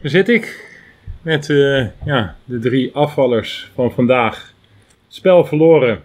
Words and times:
Daar 0.00 0.10
zit 0.10 0.28
ik 0.28 0.66
met 1.22 1.50
eh, 1.50 1.86
ja, 2.04 2.36
de 2.44 2.58
drie 2.58 2.94
afvallers 2.94 3.70
van 3.74 3.92
vandaag. 3.92 4.54
Spel 5.08 5.44
verloren, 5.44 6.02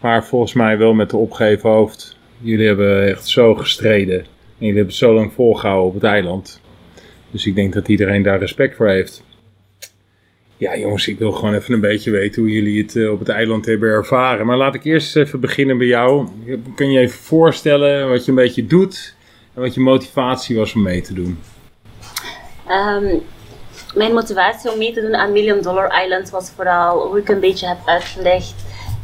maar 0.00 0.24
volgens 0.24 0.52
mij 0.52 0.78
wel 0.78 0.94
met 0.94 1.10
de 1.10 1.16
opgeven 1.16 1.70
hoofd. 1.70 2.16
Jullie 2.40 2.66
hebben 2.66 3.08
echt 3.08 3.28
zo 3.28 3.54
gestreden 3.54 4.18
en 4.18 4.26
jullie 4.58 4.76
hebben 4.76 4.94
zo 4.94 5.14
lang 5.14 5.32
volgehouden 5.32 5.86
op 5.86 5.94
het 5.94 6.04
eiland. 6.04 6.60
Dus 7.30 7.46
ik 7.46 7.54
denk 7.54 7.72
dat 7.72 7.88
iedereen 7.88 8.22
daar 8.22 8.38
respect 8.38 8.76
voor 8.76 8.88
heeft. 8.88 9.24
Ja, 10.56 10.76
jongens, 10.76 11.08
ik 11.08 11.18
wil 11.18 11.32
gewoon 11.32 11.54
even 11.54 11.74
een 11.74 11.80
beetje 11.80 12.10
weten 12.10 12.42
hoe 12.42 12.52
jullie 12.52 12.82
het 12.82 12.96
eh, 12.96 13.10
op 13.10 13.18
het 13.18 13.28
eiland 13.28 13.66
hebben 13.66 13.88
ervaren. 13.88 14.46
Maar 14.46 14.56
laat 14.56 14.74
ik 14.74 14.84
eerst 14.84 15.16
even 15.16 15.40
beginnen 15.40 15.78
bij 15.78 15.86
jou. 15.86 16.28
Kun 16.74 16.90
je 16.90 17.00
even 17.00 17.18
voorstellen 17.18 18.08
wat 18.08 18.24
je 18.24 18.30
een 18.30 18.36
beetje 18.36 18.66
doet 18.66 19.14
en 19.54 19.60
wat 19.60 19.74
je 19.74 19.80
motivatie 19.80 20.56
was 20.56 20.74
om 20.74 20.82
mee 20.82 21.00
te 21.00 21.14
doen? 21.14 21.38
Ehm, 22.68 23.16
mijn 23.94 24.12
motivatie 24.12 24.72
om 24.72 24.78
mee 24.78 24.92
te 24.92 25.00
doen 25.00 25.14
aan 25.14 25.32
Million 25.32 25.60
Dollar 25.60 26.02
Island 26.04 26.30
was 26.30 26.50
vooral 26.56 27.06
hoe 27.06 27.18
ik 27.18 27.28
een 27.28 27.40
beetje 27.40 27.66
heb 27.66 27.78
uitgelegd. 27.84 28.54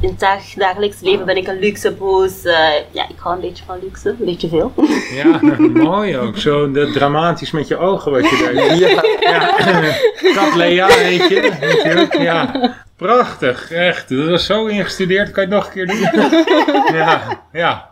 In 0.01 0.09
het 0.09 0.21
dag, 0.21 0.43
dagelijks 0.55 1.01
leven 1.01 1.25
ben 1.25 1.37
ik 1.37 1.47
een 1.47 1.59
luxe 1.59 1.93
boos. 1.93 2.45
Eh, 2.45 2.69
ja, 2.91 3.09
ik 3.09 3.19
hou 3.19 3.35
een 3.35 3.41
beetje 3.41 3.65
van 3.65 3.79
luxe, 3.83 4.09
een 4.09 4.25
beetje 4.25 4.49
veel. 4.49 4.73
Ja, 5.15 5.39
mooi 5.91 6.19
ook. 6.19 6.37
Zo 6.37 6.71
de, 6.71 6.91
dramatisch 6.91 7.51
met 7.51 7.69
je 7.69 7.77
ogen 7.77 8.13
wat 8.13 8.31
je 8.31 8.37
daar... 8.37 8.77
Ja, 8.77 9.03
ja. 9.21 9.53
Kat 10.35 10.55
Lea 10.55 10.87
heet 10.87 11.29
je, 11.29 11.57
natuurlijk. 11.61 12.19
Ja, 12.19 12.75
prachtig, 12.97 13.71
echt. 13.71 14.09
Dat 14.09 14.29
was 14.29 14.47
zo 14.47 14.67
ingestudeerd, 14.67 15.31
kan 15.31 15.49
je 15.49 15.55
het 15.55 15.59
nog 15.59 15.67
een 15.67 15.73
keer 15.73 15.87
doen? 15.87 16.97
Ja, 16.99 17.43
ja. 17.53 17.91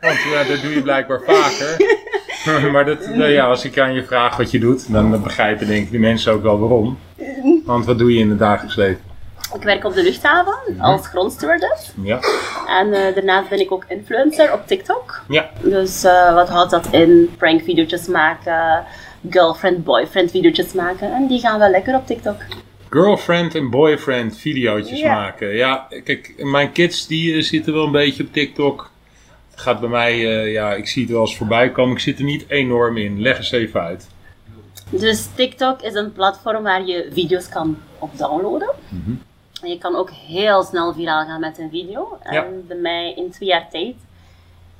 Want 0.00 0.18
uh, 0.18 0.48
dat 0.48 0.62
doe 0.62 0.74
je 0.74 0.82
blijkbaar 0.82 1.20
vaker. 1.26 1.76
maar 2.72 2.84
dat, 2.84 3.08
nou 3.08 3.30
ja, 3.30 3.46
als 3.46 3.64
ik 3.64 3.78
aan 3.78 3.94
je 3.94 4.04
vraag 4.04 4.36
wat 4.36 4.50
je 4.50 4.58
doet, 4.58 4.92
dan 4.92 5.22
begrijpen 5.22 5.66
denk 5.66 5.84
ik 5.84 5.90
de 5.90 5.98
mensen 5.98 6.32
ook 6.32 6.42
wel 6.42 6.58
waarom. 6.58 6.98
Want 7.64 7.84
wat 7.84 7.98
doe 7.98 8.12
je 8.12 8.18
in 8.18 8.30
het 8.30 8.38
dagelijks 8.38 8.76
leven? 8.76 9.00
Ik 9.54 9.62
werk 9.62 9.84
op 9.84 9.94
de 9.94 10.02
luchthaven 10.02 10.54
als 10.78 11.06
grondstewardess. 11.06 11.92
Ja. 12.02 12.18
En 12.68 12.86
uh, 12.86 13.14
daarnaast 13.14 13.48
ben 13.48 13.60
ik 13.60 13.72
ook 13.72 13.84
influencer 13.88 14.52
op 14.52 14.66
TikTok. 14.66 15.22
Ja. 15.28 15.50
Dus 15.62 16.04
uh, 16.04 16.34
wat 16.34 16.48
houdt 16.48 16.70
dat 16.70 16.88
in? 16.90 17.34
Prank 17.38 17.62
video's 17.62 18.06
maken, 18.06 18.84
girlfriend, 19.30 19.84
boyfriend 19.84 20.30
video's 20.30 20.72
maken. 20.72 21.12
En 21.12 21.26
die 21.26 21.40
gaan 21.40 21.58
wel 21.58 21.70
lekker 21.70 21.94
op 21.94 22.06
TikTok. 22.06 22.36
Girlfriend 22.90 23.54
en 23.54 23.70
boyfriend 23.70 24.38
video's 24.38 25.02
maken. 25.02 25.54
Ja, 25.54 25.86
kijk, 26.04 26.32
mijn 26.36 26.72
kids 26.72 27.06
die 27.06 27.42
zitten 27.42 27.72
wel 27.72 27.84
een 27.84 27.92
beetje 27.92 28.22
op 28.22 28.32
TikTok 28.32 28.90
gaat 29.56 29.80
bij 29.80 29.88
mij, 29.88 30.18
uh, 30.18 30.52
ja, 30.52 30.74
ik 30.74 30.88
zie 30.88 31.02
het 31.02 31.12
wel 31.12 31.20
eens 31.20 31.36
voorbij 31.36 31.70
komen. 31.70 31.94
Ik 31.94 32.00
zit 32.00 32.18
er 32.18 32.24
niet 32.24 32.44
enorm 32.48 32.96
in. 32.96 33.20
Leg 33.20 33.36
eens 33.36 33.52
even 33.52 33.80
uit. 33.80 34.08
Dus 34.90 35.28
TikTok 35.34 35.82
is 35.82 35.94
een 35.94 36.12
platform 36.12 36.62
waar 36.62 36.84
je 36.84 37.08
video's 37.12 37.48
kan 37.48 37.78
op 37.98 38.18
downloaden. 38.18 38.70
Mm 38.88 39.02
-hmm. 39.04 39.22
En 39.62 39.68
je 39.68 39.78
kan 39.78 39.96
ook 39.96 40.10
heel 40.10 40.62
snel 40.62 40.94
viraal 40.94 41.24
gaan 41.24 41.40
met 41.40 41.58
een 41.58 41.70
video. 41.70 42.18
En 42.22 42.34
ja. 42.34 42.46
bij 42.66 42.76
mij 42.76 43.14
in 43.16 43.30
twee 43.30 43.48
jaar 43.48 43.68
tijd 43.70 43.94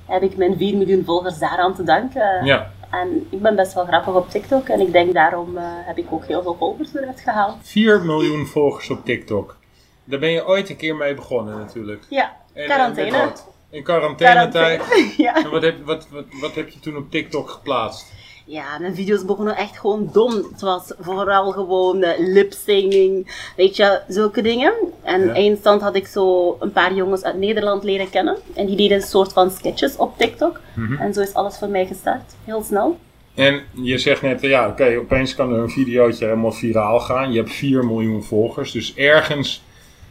heb 0.07 0.23
ik 0.23 0.37
mijn 0.37 0.57
4 0.57 0.77
miljoen 0.77 1.05
volgers 1.05 1.39
daaraan 1.39 1.75
te 1.75 1.83
danken. 1.83 2.45
Ja. 2.45 2.73
En 2.91 3.27
ik 3.31 3.43
ben 3.43 3.57
best 3.57 3.75
wel 3.75 3.85
grappig 3.85 4.15
op 4.15 4.31
TikTok 4.31 4.69
en 4.69 4.81
ik 4.81 4.93
denk 4.93 5.15
daarom 5.15 5.57
uh, 5.57 5.63
heb 5.65 5.99
ik 5.99 6.07
ook 6.11 6.27
heel 6.27 6.43
veel 6.43 6.57
volgers 6.59 6.95
eruit 6.95 7.21
gehaald. 7.21 7.57
4 7.63 8.05
miljoen 8.05 8.47
volgers 8.47 8.91
op 8.91 9.05
TikTok. 9.05 9.57
Daar 10.05 10.19
ben 10.19 10.31
je 10.31 10.47
ooit 10.47 10.71
een 10.71 10.77
keer 10.77 10.97
mee 10.97 11.15
begonnen 11.15 11.59
natuurlijk. 11.59 12.05
Ja, 12.09 12.37
quarantaine. 12.55 13.17
En 13.17 13.33
in 13.71 13.83
quarantainetijd. 13.83 14.83
Ja. 15.17 15.45
En 15.45 15.51
wat 15.51 15.63
heb, 15.63 15.85
wat, 15.85 16.07
wat, 16.11 16.25
wat 16.41 16.55
heb 16.55 16.69
je 16.69 16.81
toen 16.81 16.97
op 16.97 17.11
TikTok 17.11 17.51
geplaatst? 17.51 18.15
Ja, 18.49 18.79
mijn 18.79 18.95
video's 18.95 19.25
begonnen 19.25 19.57
echt 19.57 19.79
gewoon 19.79 20.09
dom. 20.13 20.33
Het 20.35 20.61
was 20.61 20.93
vooral 20.99 21.51
gewoon 21.53 22.03
uh, 22.05 22.11
lip-singing, 22.19 23.41
weet 23.57 23.77
je, 23.77 24.01
zulke 24.09 24.43
dingen. 24.43 24.75
En 25.03 25.25
Ja. 25.27 25.33
eindstand 25.33 25.81
had 25.83 25.97
ik 25.97 26.07
zo 26.07 26.57
een 26.61 26.73
paar 26.73 26.95
jongens 26.95 27.23
uit 27.23 27.39
Nederland 27.39 27.85
leren 27.85 28.11
kennen. 28.11 28.37
En 28.55 28.67
die 28.67 28.77
deden 28.77 28.97
een 28.97 29.03
soort 29.03 29.33
van 29.33 29.51
sketches 29.51 29.97
op 29.97 30.19
TikTok. 30.19 30.61
Mhm. 30.75 30.95
En 31.03 31.15
zo 31.15 31.21
is 31.21 31.35
alles 31.35 31.59
voor 31.59 31.69
mij 31.69 31.87
gestart, 31.87 32.35
heel 32.45 32.63
snel. 32.63 32.98
En 33.35 33.63
je 33.73 33.98
zegt 33.98 34.23
net, 34.23 34.43
eh, 34.43 34.51
ja 34.51 34.69
oké, 34.69 34.97
opeens 34.98 35.35
kan 35.35 35.53
er 35.53 35.59
een 35.59 35.71
videootje 35.71 36.25
helemaal 36.25 36.53
viraal 36.53 37.01
gaan. 37.01 37.33
Je 37.33 37.39
hebt 37.39 37.53
4 37.53 37.85
miljoen 37.85 38.23
volgers, 38.23 38.73
dus 38.73 38.95
ergens, 38.95 39.63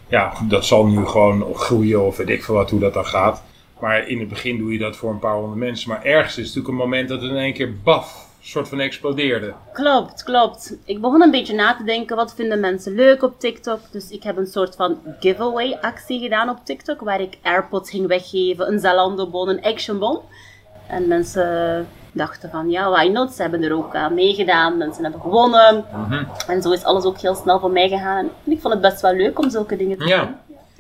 ja, 0.07 0.33
dat 0.47 0.65
zal 0.65 0.85
nu 0.85 1.05
gewoon 1.05 1.53
groeien 1.53 2.05
of 2.05 2.17
weet 2.17 2.29
ik 2.29 2.43
veel 2.43 2.55
wat, 2.55 2.69
hoe 2.69 2.79
dat 2.79 2.93
dan 2.93 3.05
gaat. 3.05 3.43
Maar 3.79 4.07
in 4.07 4.19
het 4.19 4.29
begin 4.29 4.57
doe 4.57 4.71
je 4.71 4.79
dat 4.79 4.95
voor 4.95 5.11
een 5.11 5.19
paar 5.19 5.35
honderd 5.35 5.59
mensen. 5.59 5.89
Maar 5.89 6.03
ergens 6.03 6.37
is 6.37 6.45
het 6.45 6.55
natuurlijk 6.55 6.67
een 6.67 6.89
moment 6.89 7.09
dat 7.09 7.21
het 7.21 7.31
in 7.31 7.37
één 7.37 7.53
keer 7.53 7.81
baf, 7.83 8.27
soort 8.41 8.67
van 8.67 8.79
explodeerde. 8.79 9.53
Klopt, 9.73 10.23
klopt. 10.23 10.77
Ik 10.85 11.01
begon 11.01 11.21
een 11.21 11.31
beetje 11.31 11.55
na 11.55 11.75
te 11.75 11.83
denken, 11.83 12.15
wat 12.15 12.33
vinden 12.35 12.59
mensen 12.59 12.95
leuk 12.95 13.23
op 13.23 13.39
TikTok? 13.39 13.79
Dus 13.91 14.09
ik 14.09 14.23
heb 14.23 14.37
een 14.37 14.47
soort 14.47 14.75
van 14.75 14.97
giveaway 15.19 15.77
actie 15.81 16.19
gedaan 16.19 16.49
op 16.49 16.57
TikTok, 16.63 16.99
waar 16.99 17.21
ik 17.21 17.37
AirPods 17.41 17.89
ging 17.89 18.07
weggeven, 18.07 18.67
een 18.67 18.79
Zalando 18.79 19.29
bon, 19.29 19.49
een 19.49 19.63
Action 19.63 19.99
bon. 19.99 20.19
En 20.87 21.07
mensen 21.07 21.87
dachten 22.15 22.49
van, 22.49 22.69
ja, 22.69 22.89
why 22.89 23.07
not? 23.13 23.33
Ze 23.33 23.41
hebben 23.41 23.63
er 23.63 23.73
ook 23.75 23.95
aan 23.95 24.13
meegedaan, 24.13 24.77
mensen 24.77 25.03
hebben 25.03 25.21
gewonnen. 25.21 25.85
En 26.47 26.61
zo 26.61 26.71
is 26.71 26.83
alles 26.83 27.03
ook 27.03 27.17
heel 27.17 27.35
snel 27.35 27.59
voor 27.59 27.71
mij 27.71 27.89
gegaan. 27.89 28.29
En 28.45 28.51
ik 28.51 28.61
vond 28.61 28.73
het 28.73 28.81
best 28.81 29.01
wel 29.01 29.13
leuk 29.13 29.39
om 29.39 29.49
zulke 29.49 29.77
dingen 29.77 29.97
te 29.97 30.05
Ja. 30.07 30.19
doen. 30.25 30.35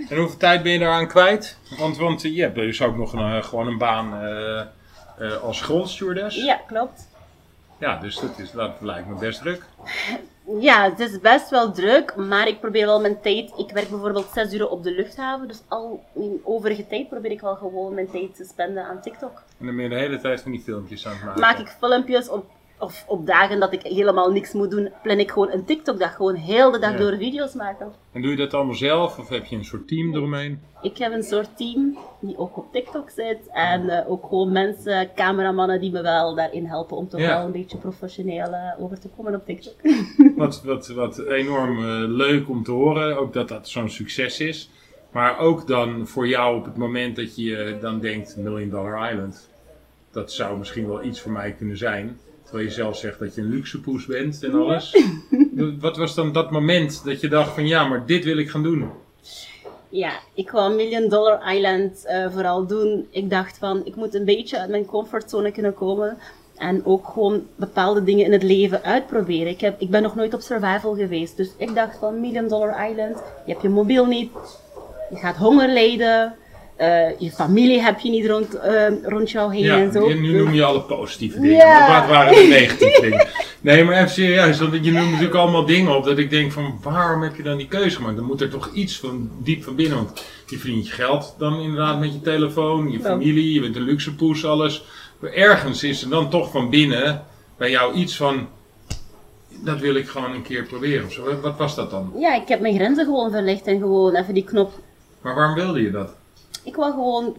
En 0.09 0.17
hoeveel 0.17 0.37
tijd 0.37 0.63
ben 0.63 0.71
je 0.71 0.79
daaraan 0.79 1.07
kwijt? 1.07 1.57
Want, 1.79 1.97
want 1.97 2.23
eh, 2.23 2.35
je 2.35 2.41
hebt 2.41 2.55
dus 2.55 2.81
ook 2.81 2.97
nog 2.97 3.13
een, 3.13 3.19
eh, 3.37 3.43
gewoon 3.43 3.67
een 3.67 3.77
baan 3.77 4.13
eh, 4.21 4.59
eh, 5.19 5.41
als 5.43 5.61
grondstewardess. 5.61 6.35
Ja, 6.43 6.59
klopt. 6.67 7.07
Ja, 7.79 7.97
dus 7.97 8.19
dat, 8.19 8.39
is, 8.39 8.51
dat 8.51 8.71
lijkt 8.79 9.07
me 9.07 9.15
best 9.15 9.39
druk. 9.41 9.63
Ja, 10.59 10.89
het 10.89 10.99
is 10.99 11.19
best 11.19 11.49
wel 11.49 11.71
druk, 11.71 12.15
maar 12.15 12.47
ik 12.47 12.59
probeer 12.59 12.85
wel 12.85 13.01
mijn 13.01 13.21
tijd. 13.21 13.51
Ik 13.57 13.71
werk 13.71 13.89
bijvoorbeeld 13.89 14.29
zes 14.33 14.53
uur 14.53 14.69
op 14.69 14.83
de 14.83 14.91
luchthaven, 14.91 15.47
dus 15.47 15.61
al 15.67 16.03
in 16.13 16.41
overige 16.43 16.87
tijd 16.87 17.09
probeer 17.09 17.31
ik 17.31 17.41
wel 17.41 17.55
gewoon 17.55 17.93
mijn 17.93 18.09
tijd 18.09 18.35
te 18.35 18.43
spenden 18.43 18.85
aan 18.85 19.01
TikTok. 19.01 19.43
En 19.59 19.65
dan 19.65 19.75
ben 19.75 19.83
je 19.83 19.89
de 19.89 19.95
hele 19.95 20.19
tijd 20.19 20.41
van 20.41 20.51
die 20.51 20.61
filmpjes 20.61 21.07
aan 21.07 21.13
het 21.13 21.23
maken. 21.23 21.41
Maak 21.41 21.57
ik 21.59 21.67
filmpjes 21.67 22.29
op, 22.29 22.45
of 22.79 23.03
op 23.07 23.25
dagen 23.25 23.59
dat 23.59 23.73
ik 23.73 23.81
helemaal 23.81 24.31
niks 24.31 24.53
moet 24.53 24.71
doen, 24.71 24.91
plan 25.03 25.19
ik 25.19 25.31
gewoon 25.31 25.51
een 25.51 25.65
TikTok-dag. 25.65 26.15
Gewoon 26.15 26.35
heel 26.35 26.71
de 26.71 26.79
dag 26.79 26.91
Ja. 26.91 26.97
door 26.97 27.17
video's 27.17 27.53
maken. 27.53 27.91
En 28.11 28.21
doe 28.21 28.31
je 28.31 28.37
dat 28.37 28.53
allemaal 28.53 28.75
zelf 28.75 29.19
of 29.19 29.29
heb 29.29 29.45
je 29.45 29.55
een 29.55 29.65
soort 29.65 29.87
team 29.87 30.15
eromheen? 30.15 30.59
Ik 30.81 30.97
heb 30.97 31.13
een 31.13 31.23
soort 31.23 31.57
team 31.57 31.97
die 32.19 32.37
ook 32.37 32.57
op 32.57 32.71
TikTok 32.71 33.09
zit. 33.09 33.39
En 33.53 33.89
eh, 33.89 34.11
ook 34.11 34.25
gewoon 34.29 34.51
mensen, 34.51 35.09
cameramannen 35.15 35.79
die 35.81 35.91
me 35.91 36.01
wel 36.01 36.35
daarin 36.35 36.65
helpen 36.65 36.97
om 36.97 37.07
toch 37.09 37.19
Ja. 37.19 37.27
wel 37.37 37.45
een 37.45 37.51
beetje 37.51 37.77
professioneel 37.77 38.53
eh, 38.53 38.83
over 38.83 38.99
te 38.99 39.09
komen 39.17 39.35
op 39.35 39.45
TikTok. 39.45 39.73
Wat, 40.35 40.63
wat, 40.63 40.87
wat 40.87 41.19
enorm 41.19 41.77
eh, 41.77 41.85
leuk 42.07 42.49
om 42.49 42.63
te 42.63 42.71
horen, 42.71 43.17
ook 43.17 43.33
dat 43.33 43.47
dat 43.47 43.69
zo'n 43.69 43.89
succes 43.89 44.39
is. 44.39 44.69
Maar 45.11 45.37
ook 45.39 45.67
dan 45.67 46.07
voor 46.07 46.27
jou 46.27 46.57
op 46.57 46.65
het 46.65 46.77
moment 46.77 47.15
dat 47.15 47.35
je 47.35 47.77
dan 47.81 47.99
denkt, 47.99 48.37
Million 48.37 48.69
Dollar 48.69 49.11
Island, 49.11 49.49
dat 50.11 50.31
zou 50.31 50.57
misschien 50.57 50.87
wel 50.87 51.03
iets 51.03 51.21
voor 51.21 51.31
mij 51.31 51.51
kunnen 51.51 51.77
zijn. 51.77 52.19
Terwijl 52.55 52.75
je 52.75 52.81
zelf 52.83 52.97
zegt 52.97 53.19
dat 53.19 53.35
je 53.35 53.41
een 53.41 53.49
luxe 53.49 53.81
poes 53.81 54.05
bent 54.05 54.43
en 54.43 54.53
alles. 54.53 54.97
Wat 55.79 55.97
was 55.97 56.15
dan 56.15 56.33
dat 56.33 56.51
moment 56.51 57.03
dat 57.03 57.21
je 57.21 57.27
dacht 57.27 57.53
van 57.53 57.67
ja, 57.67 57.87
maar 57.87 58.05
dit 58.05 58.23
wil 58.23 58.37
ik 58.37 58.49
gaan 58.49 58.63
doen? 58.63 58.89
Ja, 59.89 60.11
ik 60.33 60.51
wou 60.51 60.75
Million 60.75 61.09
Dollar 61.09 61.55
Island 61.55 62.05
eh, 62.05 62.31
vooral 62.31 62.67
doen. 62.67 63.07
Ik 63.09 63.29
dacht 63.29 63.57
van, 63.57 63.81
ik 63.85 63.95
moet 63.95 64.13
een 64.13 64.25
beetje 64.25 64.59
uit 64.59 64.69
mijn 64.69 64.85
comfortzone 64.85 65.51
kunnen 65.51 65.73
komen. 65.73 66.17
En 66.57 66.85
ook 66.85 67.07
gewoon 67.07 67.47
bepaalde 67.55 68.03
dingen 68.03 68.25
in 68.25 68.31
het 68.31 68.43
leven 68.43 68.83
uitproberen. 68.83 69.47
Ik, 69.47 69.61
heb, 69.61 69.81
ik 69.81 69.89
ben 69.89 70.01
nog 70.01 70.15
nooit 70.15 70.33
op 70.33 70.41
survival 70.41 70.95
geweest. 70.95 71.37
Dus 71.37 71.51
ik 71.57 71.75
dacht 71.75 71.97
van, 71.97 72.19
Million 72.19 72.47
Dollar 72.47 72.89
Island, 72.89 73.15
je 73.45 73.51
hebt 73.51 73.61
je 73.61 73.69
mobiel 73.69 74.05
niet. 74.05 74.31
Je 75.09 75.17
gaat 75.17 75.37
honger 75.37 75.67
lijden. 75.67 76.35
Eh, 76.75 77.19
je 77.19 77.31
familie 77.31 77.81
heb 77.81 77.99
je 77.99 78.09
niet 78.09 78.25
rond, 78.27 78.53
eh, 78.59 78.85
rond 79.03 79.31
jou 79.31 79.53
heen 79.55 79.63
Ja, 79.63 79.77
en 79.79 79.91
zo. 79.91 80.07
nu 80.07 80.37
noem 80.37 80.53
je 80.53 80.63
alle 80.63 80.81
positieve 80.81 81.39
dingen. 81.39 81.55
Ja. 81.57 81.87
Maar 81.87 81.99
wat 82.01 82.09
waren 82.09 82.33
de 82.33 82.47
negatieve 82.59 83.01
dingen? 83.01 83.27
Nee, 83.61 83.83
maar 83.83 83.95
even 83.95 84.09
serieus, 84.09 84.57
je 84.57 84.91
noemt 84.91 85.05
natuurlijk 85.11 85.35
allemaal 85.35 85.65
dingen 85.65 85.95
op 85.95 86.03
dat 86.03 86.17
ik 86.17 86.29
denk 86.29 86.51
van 86.51 86.79
waarom 86.83 87.21
heb 87.23 87.35
je 87.35 87.43
dan 87.43 87.57
die 87.57 87.67
keuze 87.67 87.95
gemaakt? 87.95 88.15
Dan 88.15 88.25
moet 88.25 88.41
er 88.41 88.49
toch 88.49 88.69
iets 88.73 88.99
van 88.99 89.29
diep 89.43 89.63
van 89.63 89.75
binnen, 89.75 89.97
want 89.97 90.23
je 90.47 90.57
verdient 90.57 90.87
je 90.87 90.93
geld 90.93 91.35
dan 91.37 91.59
inderdaad 91.59 91.99
met 91.99 92.13
je 92.13 92.21
telefoon, 92.21 92.91
je 92.91 92.99
familie, 92.99 93.53
je 93.53 93.61
bent 93.61 93.75
een 93.75 93.81
luxe 93.81 94.15
poes, 94.15 94.45
alles. 94.45 94.85
Maar 95.19 95.31
ergens 95.31 95.83
is 95.83 96.01
er 96.03 96.09
dan 96.09 96.29
toch 96.29 96.51
van 96.51 96.69
binnen 96.69 97.23
bij 97.57 97.69
jou 97.69 97.93
iets 97.93 98.15
van, 98.15 98.47
dat 99.63 99.79
wil 99.79 99.95
ik 99.95 100.07
gewoon 100.07 100.31
een 100.33 100.41
keer 100.43 100.63
proberen 100.63 101.05
of 101.05 101.11
zo. 101.11 101.23
Wat- 101.23 101.41
Wat 101.41 101.57
was 101.57 101.75
dat 101.75 101.91
dan? 101.91 102.13
Ja, 102.19 102.35
ik 102.35 102.47
heb 102.47 102.59
mijn 102.59 102.75
grenzen 102.75 103.05
gewoon 103.05 103.31
verlegd 103.31 103.67
en 103.67 103.79
gewoon 103.79 104.15
even 104.15 104.33
die 104.33 104.43
knop 104.43 104.71
Maar 105.21 105.35
waarom 105.35 105.55
wilde 105.55 105.81
je 105.81 105.91
dat? 105.91 106.13
Ik 106.65 106.75
wil 106.75 106.91
gewoon, 106.91 107.35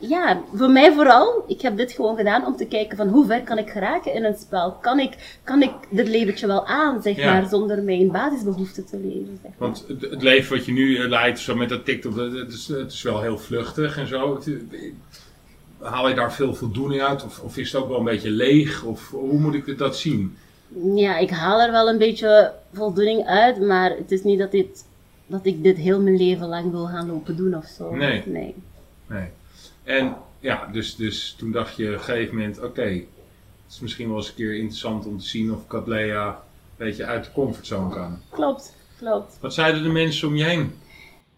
eh, 0.00 0.08
ja, 0.08 0.40
voor 0.54 0.70
mij 0.70 0.92
vooral, 0.92 1.44
ik 1.46 1.60
heb 1.60 1.76
dit 1.76 1.92
gewoon 1.92 2.16
gedaan 2.16 2.46
om 2.46 2.56
te 2.56 2.66
kijken 2.66 2.96
van 2.96 3.08
hoe 3.08 3.26
ver 3.26 3.42
kan 3.42 3.58
ik 3.58 3.70
geraken 3.70 4.14
in 4.14 4.24
een 4.24 4.36
spel. 4.36 4.72
Kan 4.72 4.98
ik, 4.98 5.38
kan 5.44 5.62
ik 5.62 5.70
dit 5.90 6.08
leventje 6.08 6.46
wel 6.46 6.66
aan, 6.66 7.02
zeg 7.02 7.16
Ja. 7.16 7.32
maar, 7.32 7.48
zonder 7.48 7.82
mijn 7.82 8.10
basisbehoeften 8.10 8.86
te 8.86 8.96
leven. 8.96 9.38
Zeg 9.42 9.50
maar. 9.58 9.68
Want 9.68 9.84
het, 9.88 10.00
het 10.00 10.22
leven 10.22 10.56
wat 10.56 10.64
je 10.66 10.72
nu 10.72 10.96
eh, 10.98 11.08
leidt, 11.08 11.38
zo 11.38 11.54
met 11.54 11.68
dat 11.68 11.84
TikTok, 11.84 12.16
het 12.16 12.52
is, 12.52 12.68
het 12.68 12.92
is 12.92 13.02
wel 13.02 13.20
heel 13.22 13.38
vluchtig 13.38 13.96
en 13.98 14.06
zo. 14.06 14.34
Het- 14.34 14.50
haal 15.80 16.08
je 16.08 16.14
daar 16.14 16.32
veel 16.32 16.54
voldoening 16.54 17.02
uit? 17.02 17.24
Of, 17.24 17.40
of 17.40 17.56
is 17.56 17.72
het 17.72 17.82
ook 17.82 17.88
wel 17.88 17.98
een 17.98 18.04
beetje 18.04 18.30
leeg? 18.30 18.84
Of 18.84 19.10
hoe 19.10 19.38
moet 19.38 19.54
ik 19.54 19.78
dat 19.78 19.96
zien? 19.96 20.36
Ja, 20.94 21.16
ik 21.18 21.30
haal 21.30 21.60
er 21.60 21.70
wel 21.72 21.88
een 21.88 21.98
beetje 21.98 22.52
voldoening 22.72 23.26
uit, 23.26 23.60
maar 23.60 23.90
het 23.90 24.12
is 24.12 24.22
niet 24.22 24.38
dat, 24.38 24.50
dit, 24.50 24.84
dat 25.28 25.46
ik 25.46 25.62
dit 25.62 25.76
heel 25.76 26.00
mijn 26.00 26.16
leven 26.16 26.48
lang 26.48 26.70
wil 26.70 26.86
gaan 26.86 27.06
lopen 27.06 27.36
doen 27.36 27.54
of 27.54 27.66
zo. 27.66 27.94
Nee. 27.94 28.22
nee. 28.26 28.54
Nee. 29.06 29.28
En 29.82 30.16
ja, 30.40 30.68
dus, 30.72 30.96
dus 30.96 31.34
toen 31.38 31.52
dacht 31.52 31.76
je 31.76 31.86
op 31.86 31.92
een 31.92 32.00
gegeven 32.00 32.34
moment, 32.34 32.62
oké, 32.62 32.82
het 32.82 33.06
is 33.68 33.80
misschien 33.80 34.08
wel 34.08 34.16
eens 34.16 34.28
een 34.28 34.34
keer 34.34 34.54
interessant 34.54 35.06
om 35.06 35.18
te 35.18 35.26
zien 35.26 35.52
of 35.52 35.66
Catlea 35.66 36.28
een 36.28 36.86
beetje 36.86 37.04
uit 37.04 37.24
de 37.24 37.32
comfortzone 37.32 37.94
kan. 37.94 38.18
Klopt, 38.30 38.74
klopt. 38.98 39.38
Wat 39.40 39.54
zeiden 39.54 39.82
de 39.82 39.88
mensen 39.88 40.28
om 40.28 40.36
je 40.36 40.44
heen? 40.44 40.72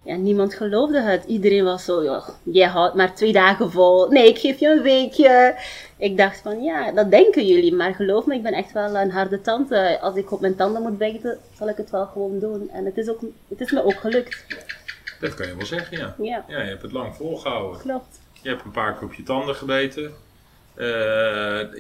Ja, 0.05 0.17
niemand 0.17 0.55
geloofde 0.55 1.00
het. 1.00 1.25
Iedereen 1.25 1.64
was 1.64 1.85
zo, 1.85 2.05
joh, 2.05 2.29
jij 2.43 2.67
houdt 2.69 2.94
maar 2.94 3.14
twee 3.14 3.32
dagen 3.32 3.70
vol. 3.70 4.08
Nee, 4.08 4.29
ik 4.29 4.38
geef 4.38 4.58
je 4.58 4.69
een 4.69 4.82
weekje. 4.82 5.55
Ik 5.97 6.17
dacht 6.17 6.41
van, 6.41 6.62
ja, 6.62 6.93
dat 6.93 7.11
denken 7.11 7.47
jullie. 7.47 7.75
Maar 7.75 7.94
geloof 7.94 8.26
me, 8.26 8.35
ik 8.35 8.43
ben 8.43 8.52
echt 8.52 8.73
wel 8.73 8.97
een 8.97 9.11
harde 9.11 9.41
tante. 9.41 9.99
Als 10.00 10.17
ik 10.17 10.32
op 10.32 10.41
mijn 10.41 10.56
tanden 10.56 10.82
moet 10.82 10.99
bijten, 10.99 11.38
zal 11.58 11.69
ik 11.69 11.76
het 11.76 11.91
wel 11.91 12.06
gewoon 12.06 12.38
doen. 12.38 12.70
En 12.73 12.85
het 12.85 12.97
is, 12.97 13.08
ook, 13.08 13.20
het 13.49 13.61
is 13.61 13.70
me 13.70 13.85
ook 13.85 14.00
gelukt. 14.00 14.44
Dat 15.20 15.35
kan 15.35 15.47
je 15.47 15.56
wel 15.56 15.67
zeggen, 15.67 15.99
ja. 15.99 16.14
Ja, 16.19 16.44
Ja, 16.49 16.61
je 16.62 16.69
hebt 16.69 16.82
het 16.82 16.93
lang 16.93 17.17
volgehouden. 17.17 17.81
klopt. 17.81 18.20
Je 18.43 18.49
hebt 18.49 18.64
een 18.64 18.70
paar 18.70 18.94
keer 18.94 19.05
op 19.06 19.14
je 19.14 19.23
tanden 19.23 19.55
gebeten. 19.55 20.12
Eh, 20.75 20.87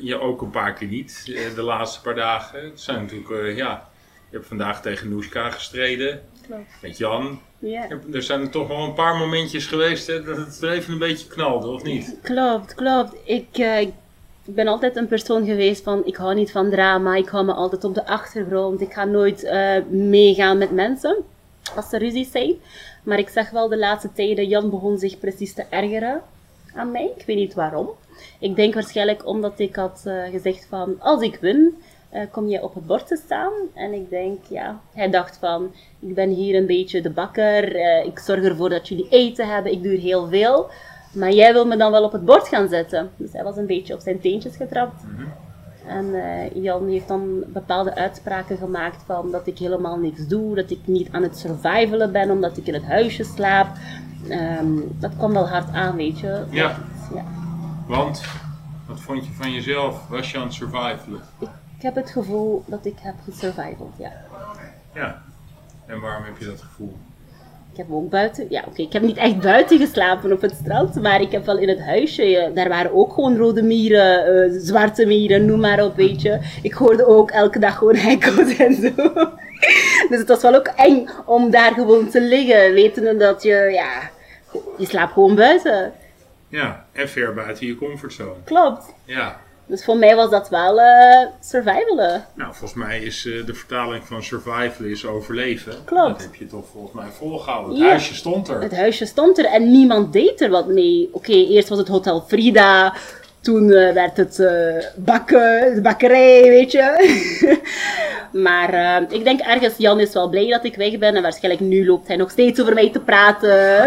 je 0.02 0.18
ook 0.20 0.42
een 0.42 0.50
paar 0.50 0.72
keer 0.72 0.88
niet, 0.88 1.22
eh, 1.34 1.54
de 1.54 1.62
laatste 1.62 2.00
paar 2.00 2.14
dagen. 2.14 2.64
Het 2.64 2.80
zijn 2.80 3.00
natuurlijk, 3.00 3.30
eh, 3.30 3.56
ja, 3.56 3.88
je 4.30 4.36
hebt 4.36 4.48
vandaag 4.48 4.82
tegen 4.82 5.08
Noeska 5.08 5.50
gestreden, 5.50 6.22
Klopt. 6.46 6.70
met 6.82 6.98
Jan. 6.98 7.40
Ja. 7.62 7.88
Er 8.12 8.22
zijn 8.22 8.50
toch 8.50 8.68
wel 8.68 8.78
een 8.78 8.94
paar 8.94 9.16
momentjes 9.16 9.66
geweest 9.66 10.06
hè, 10.06 10.22
dat 10.22 10.36
het 10.36 10.62
er 10.62 10.70
even 10.70 10.92
een 10.92 10.98
beetje 10.98 11.26
knalde, 11.26 11.68
of 11.68 11.82
niet? 11.82 12.16
Klopt, 12.22 12.74
klopt. 12.74 13.14
Ik, 13.24 13.48
eh, 13.52 13.80
ik 13.80 13.92
ben 14.44 14.68
altijd 14.68 14.96
een 14.96 15.08
persoon 15.08 15.44
geweest 15.44 15.82
van, 15.82 16.06
ik 16.06 16.16
hou 16.16 16.34
niet 16.34 16.52
van 16.52 16.70
drama. 16.70 17.16
Ik 17.16 17.28
hou 17.28 17.44
me 17.44 17.52
altijd 17.52 17.84
op 17.84 17.94
de 17.94 18.06
achtergrond. 18.06 18.80
Ik 18.80 18.92
ga 18.92 19.04
nooit 19.04 19.44
eh, 19.44 19.82
meegaan 19.88 20.58
met 20.58 20.70
mensen 20.70 21.16
als 21.76 21.92
er 21.92 21.98
ruzies 21.98 22.30
zijn. 22.30 22.54
Maar 23.02 23.18
ik 23.18 23.28
zag 23.28 23.50
wel 23.50 23.68
de 23.68 23.78
laatste 23.78 24.12
tijden, 24.12 24.48
Jan 24.48 24.70
begon 24.70 24.98
zich 24.98 25.18
precies 25.18 25.54
te 25.54 25.64
ergeren 25.70 26.22
aan 26.74 26.90
mij. 26.90 27.12
Ik 27.16 27.26
weet 27.26 27.36
niet 27.36 27.54
waarom. 27.54 27.90
Ik 28.38 28.56
denk 28.56 28.74
waarschijnlijk 28.74 29.26
omdat 29.26 29.58
ik 29.58 29.76
had 29.76 30.02
eh, 30.04 30.22
gezegd 30.30 30.66
van, 30.68 30.96
als 30.98 31.22
ik 31.22 31.38
win, 31.40 31.82
eh, 32.10 32.22
kom 32.30 32.48
je 32.48 32.62
op 32.62 32.74
het 32.74 32.86
bord 32.86 33.06
te 33.06 33.20
staan. 33.24 33.52
En 33.74 33.92
ik 33.92 34.10
denk, 34.10 34.44
ja, 34.48 34.80
hij 34.92 35.10
dacht 35.10 35.36
van, 35.38 35.74
ik 36.00 36.14
ben 36.14 36.30
hier 36.30 36.56
een 36.56 36.66
beetje 36.66 37.00
de 37.00 37.10
bakker. 37.10 37.74
eh, 37.76 38.06
ik 38.06 38.18
zorg 38.18 38.44
ervoor 38.44 38.68
dat 38.68 38.88
jullie 38.88 39.08
eten 39.08 39.48
hebben. 39.48 39.72
Ik 39.72 39.82
doe 39.82 39.94
heel 39.94 40.28
veel. 40.28 40.70
Maar 41.14 41.32
jij 41.32 41.52
wil 41.52 41.66
me 41.66 41.76
dan 41.76 41.90
wel 41.90 42.04
op 42.04 42.12
het 42.12 42.24
bord 42.24 42.48
gaan 42.48 42.68
zetten. 42.68 43.10
Dus 43.16 43.32
hij 43.32 43.44
was 43.44 43.56
een 43.56 43.66
beetje 43.66 43.94
op 43.94 44.00
zijn 44.00 44.20
teentjes 44.20 44.56
getrapt. 44.56 45.02
En 45.86 46.14
eh, 46.14 46.62
Jan 46.62 46.88
heeft 46.88 47.08
dan 47.08 47.44
bepaalde 47.46 47.94
uitspraken 47.94 48.56
gemaakt 48.56 49.02
van 49.06 49.30
dat 49.30 49.46
ik 49.46 49.58
helemaal 49.58 49.98
niks 49.98 50.26
doe, 50.26 50.54
dat 50.54 50.70
ik 50.70 50.78
niet 50.84 51.08
aan 51.10 51.22
het 51.22 51.38
survivalen 51.38 52.12
ben 52.12 52.30
omdat 52.30 52.56
ik 52.56 52.66
in 52.66 52.74
het 52.74 52.84
huisje 52.84 53.24
slaap. 53.24 53.68
Ehm, 54.28 54.74
dat 54.98 55.16
kwam 55.16 55.32
wel 55.32 55.48
hard 55.48 55.72
aan, 55.72 55.96
weet 55.96 56.18
je. 56.18 56.44
Ja. 56.50 56.76
ja. 57.14 57.24
Want, 57.86 58.22
wat 58.86 59.00
vond 59.00 59.26
je 59.26 59.32
van 59.32 59.52
jezelf? 59.52 60.08
Was 60.08 60.30
je 60.30 60.38
aan 60.38 60.44
het 60.44 60.52
survivalen? 60.52 61.20
Ik 61.40 61.48
heb 61.82 61.94
het 61.94 62.10
gevoel 62.10 62.62
dat 62.66 62.86
ik 62.86 62.96
heb 63.00 63.14
gesurvivald, 63.24 63.94
ja. 63.98 64.12
Ja. 64.94 65.22
En 65.86 66.00
waarom 66.00 66.24
heb 66.24 66.38
je 66.38 66.46
dat 66.46 66.60
gevoel? 66.60 66.96
Ik 67.72 67.76
heb 67.76 67.86
ook 67.90 68.10
buiten, 68.10 68.46
ja 68.48 68.64
oké, 68.66 68.82
ik 68.82 68.92
heb 68.92 69.02
niet 69.02 69.16
echt 69.16 69.40
buiten 69.40 69.78
geslapen 69.78 70.32
op 70.32 70.40
het 70.40 70.54
strand, 70.54 70.94
maar 70.94 71.20
ik 71.20 71.32
heb 71.32 71.44
wel 71.44 71.58
in 71.58 71.68
het 71.68 71.80
huisje, 71.80 72.50
daar 72.54 72.68
waren 72.68 72.94
ook 72.94 73.12
gewoon 73.12 73.36
rode 73.36 73.62
mieren, 73.62 74.26
eh, 74.26 74.60
zwarte 74.60 75.06
mieren, 75.06 75.44
noem 75.44 75.60
maar 75.60 75.84
op, 75.84 75.96
weet 75.96 76.22
je. 76.22 76.38
Ik 76.62 76.72
hoorde 76.72 77.06
ook 77.06 77.30
elke 77.30 77.58
dag 77.58 77.76
gewoon 77.76 77.96
hekkels 77.96 78.56
en 78.66 78.74
zo. 78.74 78.90
Dus 80.08 80.18
het 80.18 80.28
was 80.28 80.42
wel 80.42 80.54
ook 80.54 80.66
eng 80.66 81.08
om 81.26 81.50
daar 81.50 81.72
gewoon 81.72 82.08
te 82.08 82.20
liggen, 82.20 82.72
wetende 82.72 83.16
dat 83.16 83.42
je, 83.42 83.70
ja, 83.72 84.10
je 84.78 84.86
slaapt 84.86 85.12
gewoon 85.12 85.34
buiten. 85.34 85.92
Ja, 86.48 86.84
en 86.92 87.08
ver 87.08 87.34
buiten 87.34 87.66
je 87.66 87.76
comfortzone. 87.76 88.34
Klopt. 88.44 88.94
Ja. 89.04 89.40
Dus 89.70 89.84
voor 89.84 89.96
mij 89.96 90.16
was 90.16 90.30
dat 90.30 90.48
wel 90.48 90.80
eh 90.80 91.26
survivalen. 91.40 92.24
Nou, 92.34 92.54
volgens 92.54 92.74
mij 92.84 93.00
is 93.00 93.26
eh, 93.26 93.46
de 93.46 93.54
vertaling 93.54 94.04
van 94.06 94.22
survival 94.22 94.86
is 94.86 95.06
overleven. 95.06 95.74
Klopt. 95.84 96.08
Dat 96.10 96.22
heb 96.22 96.34
je 96.34 96.46
toch 96.46 96.64
volgens 96.72 96.92
mij 96.94 97.08
volgehouden. 97.18 97.70
Het 97.70 97.78
Ja. 97.82 97.88
huisje 97.88 98.14
stond 98.14 98.48
er. 98.48 98.60
Het 98.62 98.76
huisje 98.76 99.06
stond 99.06 99.38
er 99.38 99.44
en 99.44 99.70
niemand 99.70 100.12
deed 100.12 100.40
er 100.40 100.50
wat 100.50 100.66
mee. 100.66 101.08
Oké, 101.12 101.32
eerst 101.32 101.68
was 101.68 101.78
het 101.78 101.88
Hotel 101.88 102.20
Frida. 102.28 102.94
Toen 103.40 103.72
eh, 103.72 103.92
werd 103.92 104.16
het 104.16 104.38
eh, 104.38 104.84
bakken, 104.96 105.74
de 105.74 105.80
bakkerij, 105.82 106.42
weet 106.42 106.72
je. 106.72 107.60
maar 108.46 108.72
eh, 108.72 109.18
ik 109.18 109.24
denk 109.24 109.40
ergens, 109.40 109.74
Jan 109.76 110.00
is 110.00 110.12
wel 110.12 110.28
blij 110.28 110.48
dat 110.48 110.64
ik 110.64 110.74
weg 110.74 110.98
ben. 110.98 111.16
En 111.16 111.22
waarschijnlijk 111.22 111.64
nu 111.64 111.86
loopt 111.86 112.08
hij 112.08 112.16
nog 112.16 112.30
steeds 112.30 112.60
over 112.60 112.74
mij 112.74 112.90
te 112.90 113.00
praten. 113.00 113.48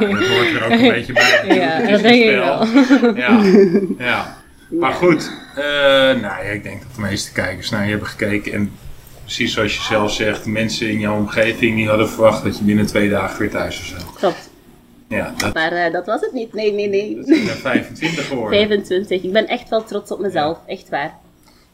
Dat 0.00 0.26
hoort 0.28 0.54
er 0.54 0.64
ook 0.64 0.70
een 0.70 0.88
beetje 0.98 1.12
bij. 1.12 1.42
Ja, 1.46 1.78
dat 1.90 2.02
denk 2.02 2.24
ik 2.24 2.30
spel. 2.30 3.14
Ja, 3.14 3.42
ja. 3.98 4.42
Maar 4.68 4.92
goed, 4.92 5.30
eh, 5.54 5.64
nou 5.64 6.20
ja, 6.20 6.38
ik 6.38 6.62
denk 6.62 6.82
dat 6.82 6.94
de 6.94 7.00
meeste 7.00 7.32
kijkers 7.32 7.70
naar 7.70 7.84
je 7.84 7.90
hebben 7.90 8.08
gekeken. 8.08 8.52
En 8.52 8.72
precies 9.22 9.52
zoals 9.52 9.74
je 9.74 9.82
zelf 9.82 10.12
zegt, 10.12 10.46
mensen 10.46 10.88
in 10.88 10.98
jouw 10.98 11.16
omgeving 11.16 11.76
die 11.76 11.88
hadden 11.88 12.08
verwacht 12.08 12.44
dat 12.44 12.58
je 12.58 12.64
binnen 12.64 12.86
twee 12.86 13.10
dagen 13.10 13.38
weer 13.38 13.50
thuis 13.50 13.76
zou 13.76 13.86
zijn. 13.88 14.14
Klopt. 14.14 14.50
Ja, 15.14 15.34
dat, 15.36 15.54
Maar 15.54 15.72
eh, 15.72 15.92
dat 15.92 16.06
was 16.06 16.20
het 16.20 16.32
niet. 16.32 16.52
Nee, 16.52 16.72
nee, 16.72 16.88
nee. 16.88 17.16
dat 17.16 17.28
is 17.28 17.50
25 17.50 18.28
geworden. 18.28 18.58
25. 18.68 19.22
Ik 19.22 19.32
ben 19.32 19.46
echt 19.46 19.68
wel 19.68 19.84
trots 19.84 20.10
op 20.10 20.18
mezelf. 20.18 20.58
Echt 20.66 20.88
waar. 20.88 21.14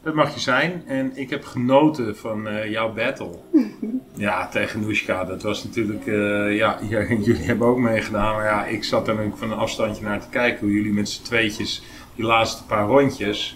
Dat 0.03 0.13
mag 0.13 0.33
je 0.33 0.39
zijn. 0.39 0.83
En 0.87 1.11
ik 1.13 1.29
heb 1.29 1.43
genoten 1.43 2.17
van 2.17 2.47
eh, 2.47 2.71
jouw 2.71 2.93
battle. 2.93 3.35
Ja, 4.15 4.47
tegen 4.47 4.79
Noeska. 4.79 5.23
Dat 5.23 5.41
was 5.41 5.63
natuurlijk... 5.63 6.07
eh, 6.07 6.55
ja, 6.61 6.77
jullie 6.89 7.43
hebben 7.43 7.67
ook 7.67 7.77
meegedaan. 7.77 8.35
Maar 8.35 8.45
ja, 8.45 8.65
ik 8.65 8.83
zat 8.83 9.07
er 9.07 9.13
natuurlijk 9.13 9.39
van 9.39 9.51
een 9.51 9.57
afstandje 9.57 10.03
naar 10.03 10.21
te 10.21 10.29
kijken. 10.29 10.59
Hoe 10.59 10.75
jullie 10.75 10.93
met 10.93 11.09
z'n 11.09 11.23
tweetjes 11.23 11.83
die 12.15 12.25
laatste 12.25 12.65
paar 12.65 12.87
rondjes... 12.87 13.55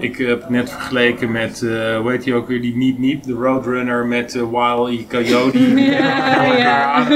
Ik 0.00 0.16
heb 0.18 0.40
het 0.40 0.50
net 0.50 0.70
vergeleken 0.70 1.30
met, 1.30 1.62
eh 1.62 1.96
hoe 1.98 2.10
heet 2.10 2.22
die 2.24 2.34
ook 2.34 2.48
weer, 2.48 2.60
die 2.60 2.76
Neep 2.76 2.98
Neep, 2.98 3.22
de 3.22 3.32
Roadrunner 3.32 4.06
met 4.06 4.34
uh, 4.34 4.42
Wile 4.50 4.92
E. 4.98 5.06
Coyote. 5.08 5.58
Ja, 5.92 6.44
ja. 6.56 7.08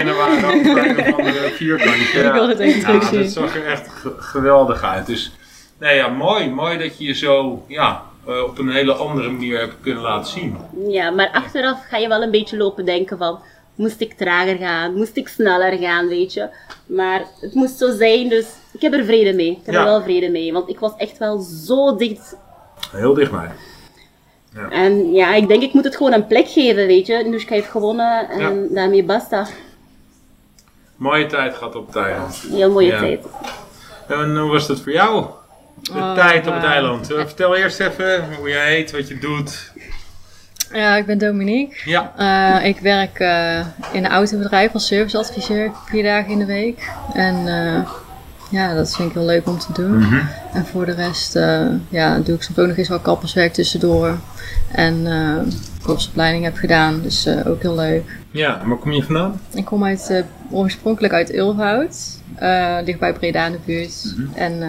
En 0.00 0.06
er 0.08 0.14
waren 0.16 0.44
ook 0.44 0.64
een 0.76 0.98
of 0.98 1.18
andere 1.18 1.50
vierkantje. 1.54 2.20
Ik 2.22 2.32
wil 2.32 2.48
het 2.48 2.58
even 2.58 2.80
Ja, 2.80 2.86
terugzien. 2.86 3.20
dat 3.20 3.30
zag 3.30 3.56
er 3.56 3.66
echt 3.66 3.88
ge- 3.88 4.14
geweldig 4.18 4.82
uit. 4.82 5.06
Dus, 5.06 5.32
nee 5.78 5.96
ja, 5.96 6.08
mooi. 6.08 6.50
Mooi 6.50 6.78
dat 6.78 6.98
je 6.98 7.04
je 7.04 7.12
zo, 7.14 7.64
ja, 7.68 8.02
eh, 8.26 8.42
op 8.42 8.58
een 8.58 8.70
hele 8.70 8.92
andere 8.92 9.30
manier 9.30 9.58
hebt 9.58 9.74
kunnen 9.82 10.02
laten 10.02 10.32
zien. 10.32 10.56
Ja, 10.88 11.10
maar 11.10 11.30
achteraf 11.32 11.78
ga 11.88 11.96
je 11.96 12.08
wel 12.08 12.22
een 12.22 12.30
beetje 12.30 12.56
lopen 12.56 12.84
denken 12.84 13.18
van... 13.18 13.38
Moest 13.74 14.00
ik 14.00 14.12
trager 14.12 14.56
gaan? 14.56 14.94
Moest 14.94 15.16
ik 15.16 15.28
sneller 15.28 15.78
gaan, 15.78 16.08
weet 16.08 16.32
je? 16.32 16.48
Maar 16.86 17.24
het 17.40 17.54
moest 17.54 17.78
zo 17.78 17.92
zijn, 17.96 18.28
dus 18.28 18.46
ik 18.72 18.80
heb 18.82 18.92
er 18.92 19.04
vrede 19.04 19.32
mee. 19.32 19.50
Ik 19.50 19.58
heb 19.66 19.74
Ja. 19.74 19.80
er 19.80 19.86
wel 19.86 20.02
vrede 20.02 20.28
mee, 20.30 20.52
want 20.52 20.68
ik 20.68 20.78
was 20.78 20.92
echt 20.96 21.18
wel 21.18 21.38
zo 21.40 21.96
dicht. 21.96 22.36
Heel 22.90 23.14
dichtbij. 23.14 23.50
En 24.70 25.12
ja, 25.12 25.34
ik 25.34 25.48
denk 25.48 25.62
ik 25.62 25.72
moet 25.72 25.84
het 25.84 25.96
gewoon 25.96 26.12
een 26.12 26.26
plek 26.26 26.48
geven, 26.48 26.86
weet 26.86 27.06
je. 27.06 27.16
Nushka 27.26 27.54
heeft 27.54 27.68
gewonnen 27.70 28.28
en 28.28 28.68
daarmee 28.74 29.04
basta. 29.04 29.46
Mooie 30.96 31.26
tijd 31.26 31.54
gehad 31.54 31.74
op 31.74 31.86
het 31.86 31.96
eiland. 31.96 32.44
Heel 32.50 32.70
mooie 32.70 32.86
Ja. 32.86 32.98
tijd. 32.98 33.24
En 34.08 34.36
hoe 34.38 34.50
was 34.50 34.66
dat 34.66 34.80
voor 34.80 34.92
jou? 34.92 35.26
De 35.82 35.90
Oh, 35.92 36.14
tijd 36.14 36.46
op 36.46 36.54
het 36.54 36.62
eh, 36.62 36.70
eiland. 36.70 37.10
Eh, 37.12 37.18
Vertel 37.26 37.56
eerst 37.56 37.80
even 37.80 38.34
hoe 38.36 38.48
jij 38.48 38.74
heet, 38.74 38.90
wat 38.92 39.08
je 39.08 39.18
doet. 39.18 39.72
Ja, 40.72 40.96
ik 40.96 41.06
ben 41.06 41.18
Dominique. 41.18 41.76
Ja. 41.84 42.12
Eh, 42.16 42.68
ik 42.68 42.78
werk 42.78 43.18
eh, 43.18 43.66
in 43.92 44.04
een 44.04 44.10
autobedrijf 44.10 44.72
als 44.72 44.86
serviceadviseur 44.86 45.70
vier 45.86 46.02
dagen 46.02 46.30
in 46.30 46.38
de 46.38 46.44
week. 46.44 46.90
En 47.12 47.46
eh, 47.46 47.88
ja, 48.50 48.74
dat 48.74 48.96
vind 48.96 49.08
ik 49.08 49.14
heel 49.14 49.24
leuk 49.24 49.48
om 49.48 49.58
te 49.58 49.72
doen. 49.72 49.98
Mhm. 49.98 50.20
En 50.52 50.66
voor 50.66 50.86
de 50.86 50.94
rest 50.94 51.34
ja, 51.88 52.18
doe 52.18 52.34
ik 52.34 52.42
soms 52.42 52.58
ook 52.58 52.66
nog 52.66 52.76
eens 52.76 52.88
wat 52.88 53.02
kapperswerk 53.02 53.52
tussendoor. 53.52 54.18
En 54.72 55.06
korpsopleiding 55.82 56.44
heb 56.44 56.56
gedaan, 56.56 57.00
dus 57.02 57.28
ook 57.46 57.62
heel 57.62 57.74
leuk. 57.74 58.04
Ja, 58.30 58.62
waar 58.64 58.76
kom 58.76 58.92
je 58.92 59.02
vandaan? 59.02 59.40
Ik 59.54 59.64
kom 59.64 59.84
uit, 59.84 60.24
oorspronkelijk 60.50 61.12
uit 61.12 61.30
eh 62.38 62.76
dichtbij 62.84 63.12
Breda 63.12 63.46
in 63.46 63.52
de 63.52 63.58
buurt. 63.64 64.14
En 64.34 64.62
eh 64.62 64.68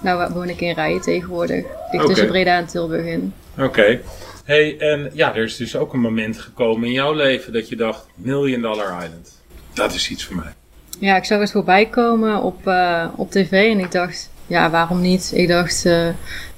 nou 0.00 0.32
woon 0.32 0.48
ik 0.48 0.60
in 0.60 0.74
Rijen 0.74 1.00
tegenwoordig, 1.00 1.64
dicht 1.90 2.06
tussen 2.06 2.26
Breda 2.26 2.56
en 2.56 2.66
Tilburg 2.66 3.04
in. 3.04 3.32
Oké. 3.58 4.00
Hey, 4.46 4.78
en 4.78 5.10
ja, 5.12 5.34
er 5.34 5.42
is 5.42 5.56
dus 5.56 5.76
ook 5.76 5.92
een 5.92 6.00
moment 6.00 6.38
gekomen 6.38 6.86
in 6.86 6.92
jouw 6.92 7.14
leven 7.14 7.52
dat 7.52 7.68
je 7.68 7.76
dacht, 7.76 8.06
Million 8.14 8.60
Dollar 8.60 9.04
Island. 9.04 9.42
Dat 9.72 9.94
is 9.94 10.10
iets 10.10 10.24
voor 10.24 10.36
mij. 10.36 10.52
Ja, 10.98 11.16
ik 11.16 11.24
zag 11.24 11.40
het 11.40 11.50
voorbij 11.50 11.86
komen 11.86 12.42
op, 12.42 12.66
eh, 12.66 13.08
op 13.16 13.30
tv 13.30 13.70
en 13.72 13.78
ik 13.78 13.92
dacht, 13.92 14.30
ja, 14.46 14.70
waarom 14.70 15.00
niet? 15.00 15.32
Ik 15.34 15.48
dacht, 15.48 15.84
eh, 15.84 16.08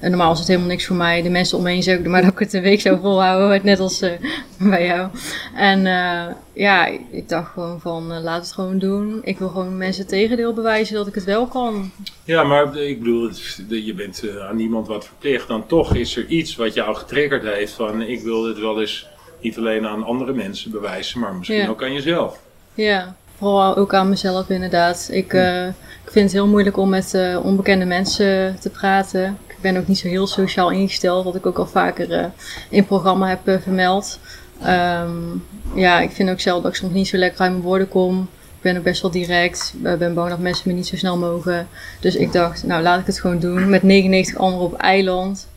normaal 0.00 0.32
is 0.32 0.38
het 0.38 0.48
helemaal 0.48 0.68
niks 0.68 0.86
voor 0.86 0.96
mij. 0.96 1.22
De 1.22 1.30
mensen 1.30 1.56
om 1.56 1.64
me 1.64 1.70
heen 1.70 1.82
zeggen 1.82 2.10
maar 2.10 2.22
dat 2.22 2.32
ik 2.32 2.38
het 2.38 2.52
een 2.52 2.62
week 2.62 2.80
zou 2.80 3.00
volhouden, 3.00 3.60
net 3.64 3.80
als 3.80 4.02
uh, 4.02 4.10
bij 4.58 4.86
jou. 4.86 5.08
En 5.54 5.78
uh, 5.86 6.34
ja, 6.52 6.86
ik 7.10 7.28
dacht 7.28 7.52
gewoon 7.52 7.80
van, 7.80 8.22
laat 8.22 8.42
het 8.42 8.52
gewoon 8.52 8.78
doen. 8.78 9.20
Ik 9.22 9.38
wil 9.38 9.48
gewoon 9.48 9.76
mensen 9.76 10.06
tegendeel 10.06 10.52
bewijzen 10.52 10.94
dat 10.94 11.06
ik 11.06 11.14
het 11.14 11.24
wel 11.24 11.46
kan. 11.46 11.90
Ja, 12.24 12.44
maar 12.44 12.76
ik 12.76 12.98
bedoel, 12.98 13.30
je 13.68 13.94
bent 13.94 14.22
aan 14.48 14.56
niemand 14.56 14.86
wat 14.86 15.04
verplicht. 15.04 15.48
Dan 15.48 15.66
toch 15.66 15.94
is 15.94 16.16
er 16.16 16.26
iets 16.26 16.56
wat 16.56 16.74
jou 16.74 16.94
getriggerd 16.96 17.42
heeft 17.42 17.72
van, 17.72 18.02
ik 18.02 18.22
wil 18.22 18.42
dit 18.42 18.58
wel 18.58 18.80
eens 18.80 19.06
niet 19.40 19.58
alleen 19.58 19.86
aan 19.86 20.04
andere 20.04 20.32
mensen 20.32 20.70
bewijzen, 20.70 21.20
maar 21.20 21.34
misschien 21.34 21.68
ook 21.68 21.82
aan 21.82 21.92
jezelf. 21.92 22.40
Ja, 22.74 23.16
vooral 23.38 23.76
ook 23.76 23.94
aan 23.94 24.08
mezelf 24.08 24.48
inderdaad. 24.48 25.08
Ik, 25.12 25.32
uh, 25.32 25.66
ik 25.66 26.10
vind 26.10 26.24
het 26.24 26.32
heel 26.32 26.46
moeilijk 26.46 26.76
om 26.76 26.88
met 26.88 27.14
uh, 27.14 27.44
onbekende 27.44 27.84
mensen 27.84 28.56
te 28.60 28.70
praten. 28.70 29.38
Ik 29.46 29.56
ben 29.60 29.76
ook 29.76 29.86
niet 29.86 29.98
zo 29.98 30.08
heel 30.08 30.26
sociaal 30.26 30.70
ingesteld, 30.70 31.24
wat 31.24 31.34
ik 31.34 31.46
ook 31.46 31.58
al 31.58 31.66
vaker 31.66 32.10
uh, 32.10 32.24
in 32.68 32.78
het 32.78 32.86
programma 32.86 33.28
heb 33.28 33.60
vermeld. 33.62 34.18
Um, 34.66 35.44
ja, 35.74 36.00
ik 36.00 36.10
vind 36.10 36.30
ook 36.30 36.40
zelf 36.40 36.62
dat 36.62 36.70
ik 36.70 36.76
soms 36.76 36.92
niet 36.92 37.08
zo 37.08 37.16
lekker 37.16 37.40
uit 37.40 37.50
mijn 37.50 37.62
woorden 37.62 37.88
kom. 37.88 38.28
Ik 38.56 38.64
ben 38.64 38.76
ook 38.76 38.82
best 38.82 39.02
wel 39.02 39.10
direct. 39.10 39.74
Ik 39.84 39.98
ben 39.98 40.14
bang 40.14 40.28
dat 40.28 40.38
mensen 40.38 40.68
me 40.68 40.74
niet 40.74 40.86
zo 40.86 40.96
snel 40.96 41.16
mogen. 41.16 41.68
Dus 42.00 42.16
ik 42.16 42.32
dacht, 42.32 42.64
nou 42.64 42.82
laat 42.82 43.00
ik 43.00 43.06
het 43.06 43.20
gewoon 43.20 43.38
doen. 43.38 43.68
Met 43.68 43.82
99 43.82 44.36
anderen 44.36 44.66
op 44.66 44.74
eiland. 44.74 45.48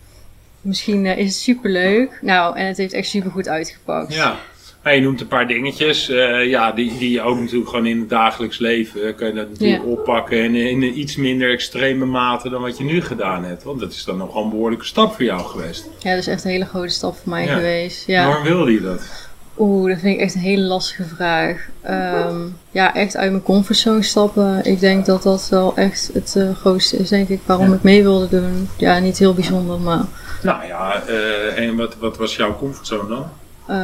Misschien 0.61 1.05
is 1.05 1.25
het 1.25 1.41
super 1.41 1.69
leuk. 1.69 2.19
Nou, 2.21 2.57
en 2.57 2.65
het 2.65 2.77
heeft 2.77 2.93
echt 2.93 3.07
super 3.07 3.31
goed 3.31 3.47
uitgepakt. 3.47 4.13
Ja, 4.13 4.39
maar 4.83 4.95
je 4.95 5.01
noemt 5.01 5.21
een 5.21 5.27
paar 5.27 5.47
dingetjes, 5.47 6.09
uh, 6.09 6.49
ja, 6.49 6.71
die, 6.71 6.97
die 6.97 7.11
je 7.11 7.21
ook 7.21 7.39
natuurlijk 7.39 7.69
gewoon 7.69 7.85
in 7.85 7.99
het 7.99 8.09
dagelijks 8.09 8.57
leven 8.57 9.07
uh, 9.07 9.15
kan 9.15 9.27
je 9.27 9.33
dat 9.33 9.49
natuurlijk 9.49 9.85
oppakken. 9.85 10.43
En 10.43 10.55
in 10.55 10.81
een 10.81 10.99
iets 10.99 11.15
minder 11.15 11.51
extreme 11.51 12.05
mate 12.05 12.49
dan 12.49 12.61
wat 12.61 12.77
je 12.77 12.83
nu 12.83 13.01
gedaan 13.01 13.43
hebt. 13.43 13.63
Want 13.63 13.79
dat 13.79 13.91
is 13.91 14.03
dan 14.03 14.17
nogal 14.17 14.43
een 14.43 14.49
behoorlijke 14.49 14.85
stap 14.85 15.15
voor 15.15 15.25
jou 15.25 15.41
geweest. 15.41 15.89
Ja, 15.99 16.09
dat 16.09 16.19
is 16.19 16.27
echt 16.27 16.43
een 16.43 16.51
hele 16.51 16.65
grote 16.65 16.87
stap 16.87 17.15
voor 17.15 17.29
mij 17.29 17.47
geweest. 17.47 18.07
Ja. 18.07 18.25
Waarom 18.27 18.43
wilde 18.43 18.71
je 18.71 18.81
dat? 18.81 19.29
Oeh, 19.57 19.91
dat 19.91 19.99
vind 19.99 20.15
ik 20.15 20.21
echt 20.21 20.35
een 20.35 20.41
hele 20.41 20.61
lastige 20.61 21.03
vraag. 21.03 21.67
Um, 22.29 22.57
ja, 22.71 22.95
echt 22.95 23.17
uit 23.17 23.31
mijn 23.31 23.43
comfortzone 23.43 24.03
stappen. 24.03 24.65
Ik 24.65 24.79
denk 24.79 25.05
dat 25.05 25.23
dat 25.23 25.47
wel 25.49 25.75
echt 25.75 26.09
het 26.13 26.33
uh, 26.37 26.55
grootste 26.55 26.97
is, 26.97 27.09
denk 27.09 27.29
ik, 27.29 27.39
waarom 27.45 27.73
ik 27.73 27.83
mee 27.83 28.03
wilde 28.03 28.29
doen. 28.29 28.69
Ja, 28.77 28.99
niet 28.99 29.17
heel 29.17 29.33
bijzonder, 29.33 29.79
maar... 29.79 30.05
Nou 30.43 30.65
ja, 30.65 31.03
en 31.55 31.75
wat, 31.75 31.95
wat 31.99 32.17
was 32.17 32.35
jouw 32.35 32.57
comfortzone 32.57 33.07
dan? 33.07 33.25
Uh, 33.71 33.77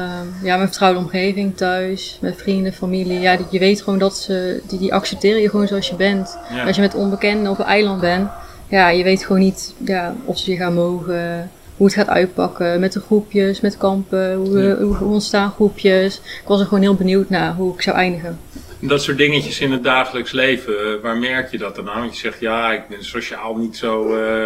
ja, 0.43 0.55
mijn 0.55 0.67
vertrouwde 0.67 0.99
omgeving 0.99 1.57
thuis, 1.57 2.17
met 2.21 2.37
vrienden, 2.37 2.73
familie. 2.73 3.19
Ja, 3.19 3.37
je 3.51 3.59
weet 3.59 3.81
gewoon 3.81 3.99
dat 3.99 4.17
ze, 4.17 4.61
die, 4.67 4.79
die 4.79 4.93
accepteren 4.93 5.41
je 5.41 5.49
gewoon 5.49 5.67
zoals 5.67 5.87
je 5.87 5.95
bent. 5.95 6.37
Als 6.65 6.75
je 6.75 6.81
met 6.81 6.95
onbekenden 6.95 7.51
op 7.51 7.59
een 7.59 7.65
eiland 7.65 8.01
bent, 8.01 8.29
ja, 8.69 8.89
je 8.89 9.03
weet 9.03 9.25
gewoon 9.25 9.41
niet 9.41 9.73
ja, 9.85 10.15
of 10.25 10.37
ze 10.37 10.51
je 10.51 10.57
gaan 10.57 10.73
mogen, 10.73 11.51
hoe 11.77 11.85
het 11.85 11.95
gaat 11.95 12.07
uitpakken, 12.07 12.79
met 12.79 12.93
de 12.93 12.99
groepjes, 12.99 13.61
met 13.61 13.77
kampen, 13.77 14.35
hoe, 14.35 14.77
hoe 14.79 15.07
ontstaan 15.07 15.51
groepjes. 15.51 16.15
Ik 16.17 16.47
was 16.47 16.59
er 16.59 16.65
gewoon 16.65 16.83
heel 16.83 16.95
benieuwd 16.95 17.29
naar 17.29 17.55
hoe 17.55 17.73
ik 17.73 17.81
zou 17.81 17.95
eindigen. 17.97 18.39
Dat 18.79 19.03
soort 19.03 19.17
dingetjes 19.17 19.59
in 19.59 19.71
het 19.71 19.83
dagelijks 19.83 20.31
leven, 20.31 20.73
eh, 20.73 21.01
waar 21.01 21.17
merk 21.17 21.51
je 21.51 21.57
dat 21.57 21.75
dan 21.75 21.89
aan? 21.89 21.99
Want 21.99 22.13
je 22.13 22.19
zegt, 22.19 22.39
ja, 22.39 22.71
ik 22.71 22.87
ben 22.89 23.05
sociaal 23.05 23.55
niet 23.55 23.77
zo... 23.77 24.15
Uh 24.15 24.45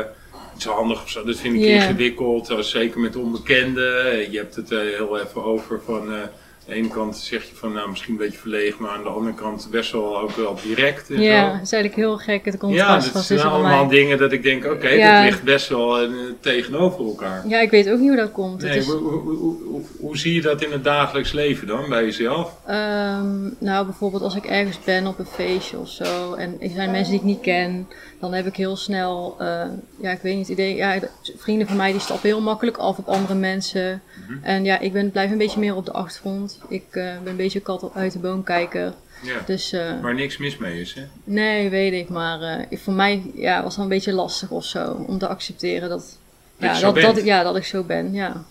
zo 0.57 0.71
handig 0.71 1.03
of 1.03 1.09
zo. 1.09 1.23
Dat 1.23 1.37
vind 1.37 1.55
ik 1.55 1.61
ingewikkeld, 1.61 2.55
zeker 2.59 2.99
met 2.99 3.15
onbekenden. 3.15 4.31
Je 4.31 4.37
hebt 4.37 4.55
het 4.55 4.71
uh, 4.71 4.79
heel 4.79 5.19
even 5.19 5.43
over 5.43 5.81
van... 5.85 6.13
Uh, 6.13 6.19
aan 6.67 6.73
de 6.73 6.73
ene 6.73 6.87
kant 6.87 7.17
zeg 7.17 7.43
je 7.43 7.55
van 7.55 7.73
nou 7.73 7.89
misschien 7.89 8.11
een 8.11 8.19
beetje 8.19 8.37
verlegen, 8.37 8.81
maar 8.81 8.91
aan 8.91 9.03
de 9.03 9.09
andere 9.09 9.35
kant 9.35 9.67
best 9.71 9.91
wel 9.91 10.19
ook 10.19 10.31
wel 10.31 10.57
direct. 10.63 11.09
En 11.09 11.21
ja, 11.21 11.45
zo. 11.45 11.51
dat 11.51 11.61
is 11.61 11.71
eigenlijk 11.71 11.95
heel 11.95 12.17
gek 12.17 12.45
het 12.45 12.57
contrast. 12.57 13.07
Ja, 13.07 13.13
dat 13.13 13.23
zijn 13.23 13.39
allemaal 13.39 13.87
dingen 13.87 14.17
dat 14.17 14.31
ik 14.31 14.43
denk, 14.43 14.65
oké, 14.65 14.97
dat 14.97 15.23
ligt 15.23 15.43
best 15.43 15.67
wel 15.67 16.03
uh, 16.03 16.09
tegenover 16.39 17.05
elkaar. 17.05 17.47
Ja, 17.47 17.59
ik 17.59 17.69
weet 17.69 17.89
ook 17.89 17.99
niet 17.99 18.07
hoe 18.07 18.17
dat 18.17 18.31
komt. 18.31 18.61
Nee, 18.61 18.77
is... 18.77 18.85
hoe, 18.85 18.97
hoe, 18.97 19.35
hoe, 19.63 19.81
hoe, 19.99 20.17
zie 20.17 20.33
je 20.33 20.41
dat 20.41 20.61
in 20.61 20.71
het 20.71 20.83
dagelijks 20.83 21.31
leven 21.31 21.67
dan, 21.67 21.89
bij 21.89 22.03
jezelf? 22.03 22.53
Um, 22.69 23.55
nou, 23.59 23.85
bijvoorbeeld 23.85 24.23
als 24.23 24.35
ik 24.35 24.45
ergens 24.45 24.79
ben 24.83 25.07
op 25.07 25.19
een 25.19 25.25
feestje 25.25 25.77
of 25.77 25.89
zo 25.89 26.33
en 26.33 26.57
er 26.59 26.69
zijn 26.69 26.91
mensen 26.91 27.11
die 27.11 27.19
ik 27.19 27.25
niet 27.25 27.41
ken, 27.41 27.87
dan 28.21 28.33
heb 28.33 28.45
ik 28.45 28.55
heel 28.55 28.75
snel, 28.75 29.37
uh, 29.41 29.63
ja, 30.01 30.11
ik 30.11 30.21
weet 30.21 30.35
niet, 30.35 30.47
het 30.47 30.57
idee, 30.57 30.75
ja, 30.75 30.99
vrienden 31.37 31.67
van 31.67 31.75
mij 31.75 31.91
die 31.91 32.01
stappen 32.01 32.29
heel 32.29 32.41
makkelijk 32.41 32.77
af 32.77 32.97
op 32.97 33.07
andere 33.07 33.33
mensen. 33.33 34.01
Mm 34.15 34.23
-hmm. 34.27 34.43
En 34.43 34.63
ja, 34.63 34.79
ik 34.79 34.93
ben, 34.93 35.11
blijf 35.11 35.31
een 35.31 35.37
beetje 35.37 35.59
meer 35.59 35.75
op 35.75 35.85
de 35.85 35.91
achtergrond. 35.91 36.59
Ik 36.67 36.85
uh, 36.91 37.03
ben 37.23 37.31
een 37.31 37.35
beetje 37.35 37.59
kat 37.59 37.91
uit 37.93 38.13
de 38.13 38.19
boom 38.19 38.43
kijken. 38.43 38.93
Ja, 39.23 39.39
dus, 39.45 39.73
uh, 39.73 40.01
waar 40.01 40.13
niks 40.13 40.37
mis 40.37 40.57
mee 40.57 40.81
is, 40.81 40.93
hè? 40.93 41.01
Nee, 41.23 41.69
weet 41.69 41.93
ik. 41.93 42.09
Maar 42.09 42.65
voor 42.71 42.93
mij 42.93 43.31
ja, 43.35 43.55
was 43.55 43.65
het 43.65 43.75
wel 43.75 43.83
een 43.83 43.91
beetje 43.91 44.13
lastig 44.13 44.51
of 44.51 44.65
zo. 44.65 45.05
Om 45.07 45.17
te 45.17 45.27
accepteren 45.27 45.89
dat, 45.89 46.17
dat, 46.57 46.79
ja, 46.79 46.91
dat, 46.91 46.95
dat, 46.95 47.23
ja, 47.23 47.43
dat 47.43 47.55
ik 47.55 47.65
zo 47.65 47.83
ben. 47.83 48.13
Ja. 48.13 48.43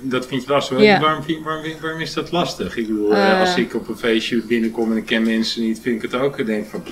Dat 0.00 0.26
vind 0.26 0.44
je 0.44 0.50
lastig. 0.50 0.80
Ja. 0.80 1.00
Waarom, 1.00 1.24
waarom, 1.44 1.64
waarom, 1.80 2.00
is 2.00 2.12
dat 2.12 2.30
lastig? 2.30 2.76
Ik 2.76 2.86
bedoel, 2.86 3.12
uh, 3.12 3.40
als 3.40 3.56
ik 3.56 3.74
op 3.74 3.88
een 3.88 3.96
feestje 3.98 4.42
binnenkom 4.42 4.90
en 4.90 4.96
ik 4.96 5.06
ken 5.06 5.22
mensen 5.22 5.62
niet, 5.62 5.80
vind 5.82 6.02
ik 6.02 6.10
het 6.10 6.20
ook. 6.20 6.38
Ik 6.38 6.46
denk 6.46 6.66
van, 6.70 6.82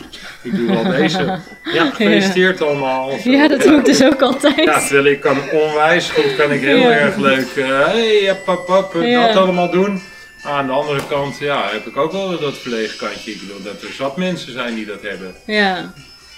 ik 0.42 0.56
doe 0.56 0.66
wel 0.66 0.82
deze. 0.82 1.24
Ja, 1.72 1.90
gefeliciteerd 1.90 2.58
ja. 2.58 2.64
allemaal. 2.64 3.18
Zo. 3.18 3.30
Ja, 3.30 3.48
dat 3.48 3.62
doe 3.62 3.78
ik 3.78 3.84
dus 3.84 4.04
ook 4.04 4.22
altijd. 4.22 4.56
Ja, 4.56 4.78
terwijl 4.80 5.04
ik 5.04 5.20
kan 5.20 5.36
onwijs 5.52 6.10
goed, 6.10 6.36
kan 6.36 6.52
ik 6.52 6.60
heel 6.60 6.76
ja. 6.76 6.90
erg 6.90 7.16
leuk, 7.16 7.54
uh, 7.56 7.86
hey, 7.86 8.38
pap, 8.44 8.66
pap, 8.66 8.92
dat 8.92 9.36
allemaal 9.36 9.70
doen. 9.70 10.00
Maar 10.42 10.52
aan 10.52 10.66
de 10.66 10.72
andere 10.72 11.00
kant, 11.08 11.38
ja, 11.38 11.68
heb 11.72 11.86
ik 11.86 11.96
ook 11.96 12.12
wel 12.12 12.40
dat 12.40 12.58
verlegen 12.58 12.98
kantje. 12.98 13.30
Ik 13.30 13.40
bedoel, 13.40 13.62
dat 13.62 13.82
er 13.82 13.92
zat 13.92 14.16
mensen 14.16 14.52
zijn 14.52 14.74
die 14.74 14.86
dat 14.86 15.02
hebben. 15.02 15.34
Ja. 15.46 15.92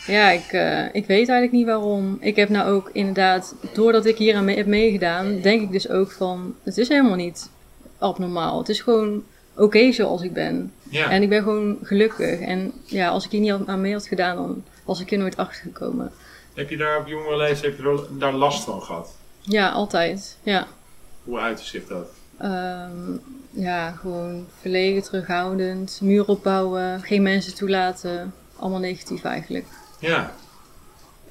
Ja, 0.09 0.31
ik, 0.31 0.53
uh, 0.53 0.85
ik 0.85 1.07
weet 1.07 1.29
eigenlijk 1.29 1.53
niet 1.53 1.67
waarom. 1.67 2.17
Ik 2.21 2.37
heb 2.37 2.49
nou 2.49 2.71
ook 2.71 2.91
inderdaad, 2.93 3.55
doordat 3.75 4.07
ik 4.07 4.17
hier 4.17 4.37
aan 4.37 4.45
mee 4.45 4.57
heb 4.57 4.67
meegedaan, 4.67 5.41
denk 5.41 5.63
ik 5.63 5.73
dus 5.73 5.89
ook 5.89 6.11
van, 6.11 6.55
het 6.63 6.79
is 6.79 6.89
helemaal 6.89 7.17
niet 7.17 7.51
abnormaal. 7.99 8.59
Het 8.59 8.69
is 8.69 8.81
gewoon 8.81 9.25
oké 9.53 9.63
okay 9.63 9.93
zoals 9.93 10.23
ik 10.23 10.33
ben. 10.33 10.73
Ja. 10.91 11.11
En 11.11 11.23
ik 11.23 11.29
ben 11.29 11.43
gewoon 11.43 11.79
gelukkig. 11.83 12.41
En 12.41 12.73
ja, 12.85 13.09
als 13.09 13.25
ik 13.25 13.31
hier 13.31 13.41
niet 13.41 13.67
aan 13.67 13.81
mee 13.81 13.93
had 13.93 14.07
gedaan, 14.07 14.37
dan 14.37 14.65
was 14.85 15.01
ik 15.01 15.13
er 15.13 15.19
nooit 15.19 15.37
achter 15.37 15.63
gekomen. 15.63 16.13
Heb 16.55 16.71
je 16.71 16.77
daar 16.77 16.99
op 16.99 17.07
jongere 17.07 17.37
leeftijd 17.37 17.77
heb 17.77 17.85
je 17.85 18.07
daar 18.19 18.33
last 18.33 18.65
van 18.65 18.83
gehad? 18.83 19.17
Ja, 19.41 19.71
altijd. 19.71 20.37
Ja. 20.43 20.67
Hoe 21.25 21.39
uitte 21.39 21.65
zich 21.65 21.87
dat? 21.87 22.09
Um, 22.43 23.21
ja, 23.51 23.91
gewoon 23.91 24.47
verlegen, 24.61 25.03
terughoudend, 25.03 25.99
muur 26.03 26.27
opbouwen, 26.27 27.01
geen 27.01 27.23
mensen 27.23 27.55
toelaten. 27.55 28.33
Allemaal 28.57 28.81
negatief 28.81 29.25
eigenlijk. 29.25 29.67
Ja. 29.99 30.33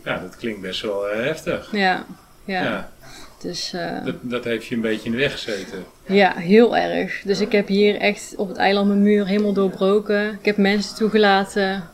Ja, 0.04 0.20
dat 0.20 0.36
klinkt 0.36 0.62
best 0.62 0.82
wel 0.82 1.10
uh, 1.10 1.16
heftig. 1.16 1.70
Ja, 1.72 2.06
ja. 2.46 2.64
ja. 2.64 2.92
Dus, 3.42 3.74
uh, 3.74 4.06
dat, 4.06 4.16
dat 4.22 4.44
heeft 4.44 4.66
je 4.66 4.76
een 4.76 4.82
beetje 4.82 5.06
in 5.06 5.12
de 5.12 5.18
weg 5.18 5.32
gezeten. 5.32 5.86
Ja, 6.06 6.34
heel 6.36 6.78
erg. 6.78 7.22
Dus 7.22 7.40
ik 7.40 7.52
heb 7.52 7.68
hier 7.68 7.96
echt 7.96 8.34
op 8.38 8.48
het 8.48 8.58
eiland 8.58 8.88
mijn 8.88 9.02
muur 9.02 9.28
helemaal 9.28 9.54
doorbroken. 9.54 10.34
Ik 10.34 10.46
heb 10.46 10.58
mensen 10.58 10.96
toegelaten. 10.96 11.90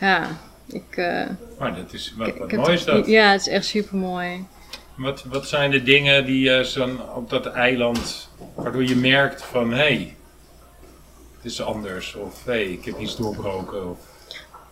Ja, 0.00 0.26
ik... 0.66 0.96
Uh, 0.96 1.26
maar 1.58 1.74
dat 1.74 1.92
is, 1.92 2.14
wat, 2.16 2.36
wat 2.38 2.52
mooi 2.52 2.72
is 2.72 2.84
dat. 2.84 3.06
Ja, 3.06 3.32
het 3.32 3.40
is 3.40 3.48
echt 3.48 3.64
super 3.64 3.96
mooi. 3.96 4.46
Wat, 4.96 5.24
wat 5.24 5.48
zijn 5.48 5.70
de 5.70 5.82
dingen 5.82 6.24
die 6.24 6.64
zo'n 6.64 7.12
op 7.14 7.30
dat 7.30 7.46
eiland, 7.46 8.28
waardoor 8.54 8.84
je 8.84 8.96
merkt 8.96 9.42
van, 9.42 9.70
hé, 9.70 9.76
hey, 9.76 10.16
het 11.36 11.44
is 11.44 11.62
anders. 11.62 12.14
Of, 12.14 12.44
hé, 12.44 12.52
hey, 12.52 12.64
ik 12.64 12.84
heb 12.84 12.98
iets 12.98 13.16
doorbroken. 13.16 13.90
Of, 13.90 13.98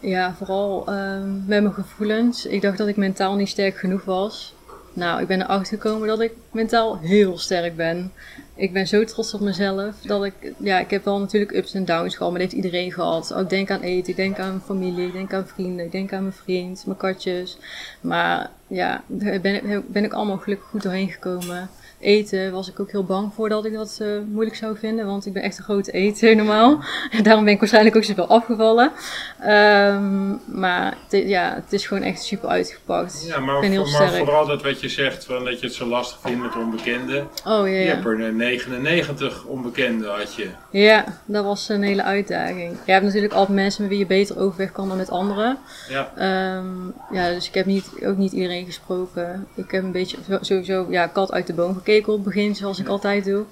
ja, 0.01 0.35
vooral 0.35 0.85
um, 0.89 1.45
met 1.47 1.63
mijn 1.63 1.75
gevoelens. 1.75 2.47
Ik 2.47 2.63
dacht 2.63 2.79
dat 2.79 2.89
ik 2.89 2.97
mentaal 2.97 3.35
niet 3.35 3.49
sterk 3.49 3.77
genoeg 3.77 4.05
was. 4.05 4.55
Nou, 4.93 5.21
ik 5.21 5.27
ben 5.27 5.41
erachter 5.43 5.79
gekomen 5.79 6.09
dat 6.09 6.21
ik 6.21 6.33
mentaal 6.51 6.99
heel 6.99 7.39
sterk 7.39 7.77
ben. 7.77 8.13
Ik 8.55 8.73
ben 8.73 8.87
zo 8.87 9.05
trots 9.05 9.35
op 9.35 9.41
mezelf 9.41 9.97
dat 10.03 10.25
ik, 10.25 10.35
ja, 10.59 10.79
ik 10.79 10.91
heb 10.91 11.05
wel 11.05 11.19
natuurlijk 11.19 11.53
ups 11.53 11.75
en 11.75 11.85
downs 11.85 12.17
gehad, 12.17 12.33
maar 12.33 12.41
dat 12.41 12.51
heeft 12.51 12.65
iedereen 12.65 12.93
gehad. 12.93 13.35
Ook 13.35 13.51
denk 13.51 13.71
aan 13.71 13.81
eten, 13.81 14.11
ik 14.11 14.17
denk 14.17 14.39
aan 14.39 14.63
familie, 14.65 15.07
ik 15.07 15.13
denk 15.13 15.33
aan 15.33 15.47
vrienden, 15.47 15.85
ik 15.85 15.93
denk 15.93 16.13
aan 16.13 16.23
mijn 16.23 16.35
vriend, 16.35 16.87
mijn 16.87 16.99
katjes. 16.99 17.59
Maar 18.01 18.51
ja, 18.67 19.03
daar 19.07 19.41
ben, 19.41 19.85
ben 19.89 20.05
ik 20.05 20.13
allemaal 20.13 20.39
gelukkig 20.39 20.69
goed 20.69 20.83
doorheen 20.83 21.11
gekomen. 21.11 21.69
Eten 22.01 22.53
was 22.53 22.69
ik 22.69 22.81
ook 22.81 22.91
heel 22.91 23.05
bang 23.05 23.35
voor 23.35 23.49
dat 23.49 23.65
ik 23.65 23.73
dat 23.73 23.99
uh, 24.03 24.09
moeilijk 24.31 24.57
zou 24.57 24.77
vinden, 24.79 25.07
want 25.07 25.27
ik 25.27 25.33
ben 25.33 25.43
echt 25.43 25.59
een 25.59 25.65
grote 25.65 25.93
eter 25.93 26.37
normaal. 26.37 26.81
Daarom 27.23 27.45
ben 27.45 27.53
ik 27.53 27.59
waarschijnlijk 27.59 27.97
ook 27.97 28.05
zoveel 28.05 28.27
afgevallen. 28.29 28.93
Um, 29.41 30.41
maar 30.45 30.97
ja, 31.09 31.55
het 31.55 31.73
is 31.73 31.87
gewoon 31.87 32.03
echt 32.03 32.23
super 32.23 32.49
uitgepakt. 32.49 33.25
Ja, 33.27 33.39
maar, 33.39 33.55
ik 33.55 33.61
ben 33.61 33.71
heel 33.71 33.81
maar 33.81 34.09
sterk. 34.09 34.25
vooral 34.25 34.47
dat 34.47 34.63
wat 34.63 34.81
je 34.81 34.89
zegt, 34.89 35.25
van 35.25 35.45
dat 35.45 35.61
je 35.61 35.67
het 35.67 35.75
zo 35.75 35.87
lastig 35.87 36.19
vindt 36.21 36.43
met 36.43 36.57
onbekenden. 36.57 37.23
Oh 37.23 37.29
ja, 37.45 37.65
Je 37.65 37.79
ja. 37.79 37.95
hebt 37.95 38.07
er 38.07 38.33
99 38.33 39.45
onbekenden 39.45 40.11
had 40.11 40.35
je. 40.35 40.49
Ja, 40.71 41.05
dat 41.25 41.45
was 41.45 41.69
een 41.69 41.83
hele 41.83 42.03
uitdaging. 42.03 42.77
Je 42.85 42.93
hebt 42.93 43.05
natuurlijk 43.05 43.33
altijd 43.33 43.59
mensen 43.59 43.83
met 43.83 43.91
wie 43.91 44.01
je 44.01 44.07
beter 44.07 44.39
overweg 44.39 44.73
kan 44.73 44.89
dan 44.89 44.97
met 44.97 45.11
anderen. 45.11 45.59
Ja. 45.89 46.13
Um, 46.57 46.95
ja, 47.13 47.29
dus 47.29 47.49
ik 47.49 47.55
heb 47.55 47.67
niet, 47.67 47.91
ook 48.05 48.17
niet 48.17 48.33
iedereen 48.33 48.65
gesproken. 48.65 49.47
Ik 49.55 49.71
heb 49.71 49.83
een 49.83 49.93
beetje 49.93 50.17
sowieso 50.41 50.87
ja, 50.91 51.07
kat 51.07 51.33
uit 51.33 51.47
de 51.47 51.55
boom 51.55 51.83
gekeken 51.87 52.13
op 52.13 52.25
het 52.25 52.35
begin, 52.35 52.55
zoals 52.55 52.79
ik 52.79 52.89
altijd 52.89 53.25
doe. 53.25 53.45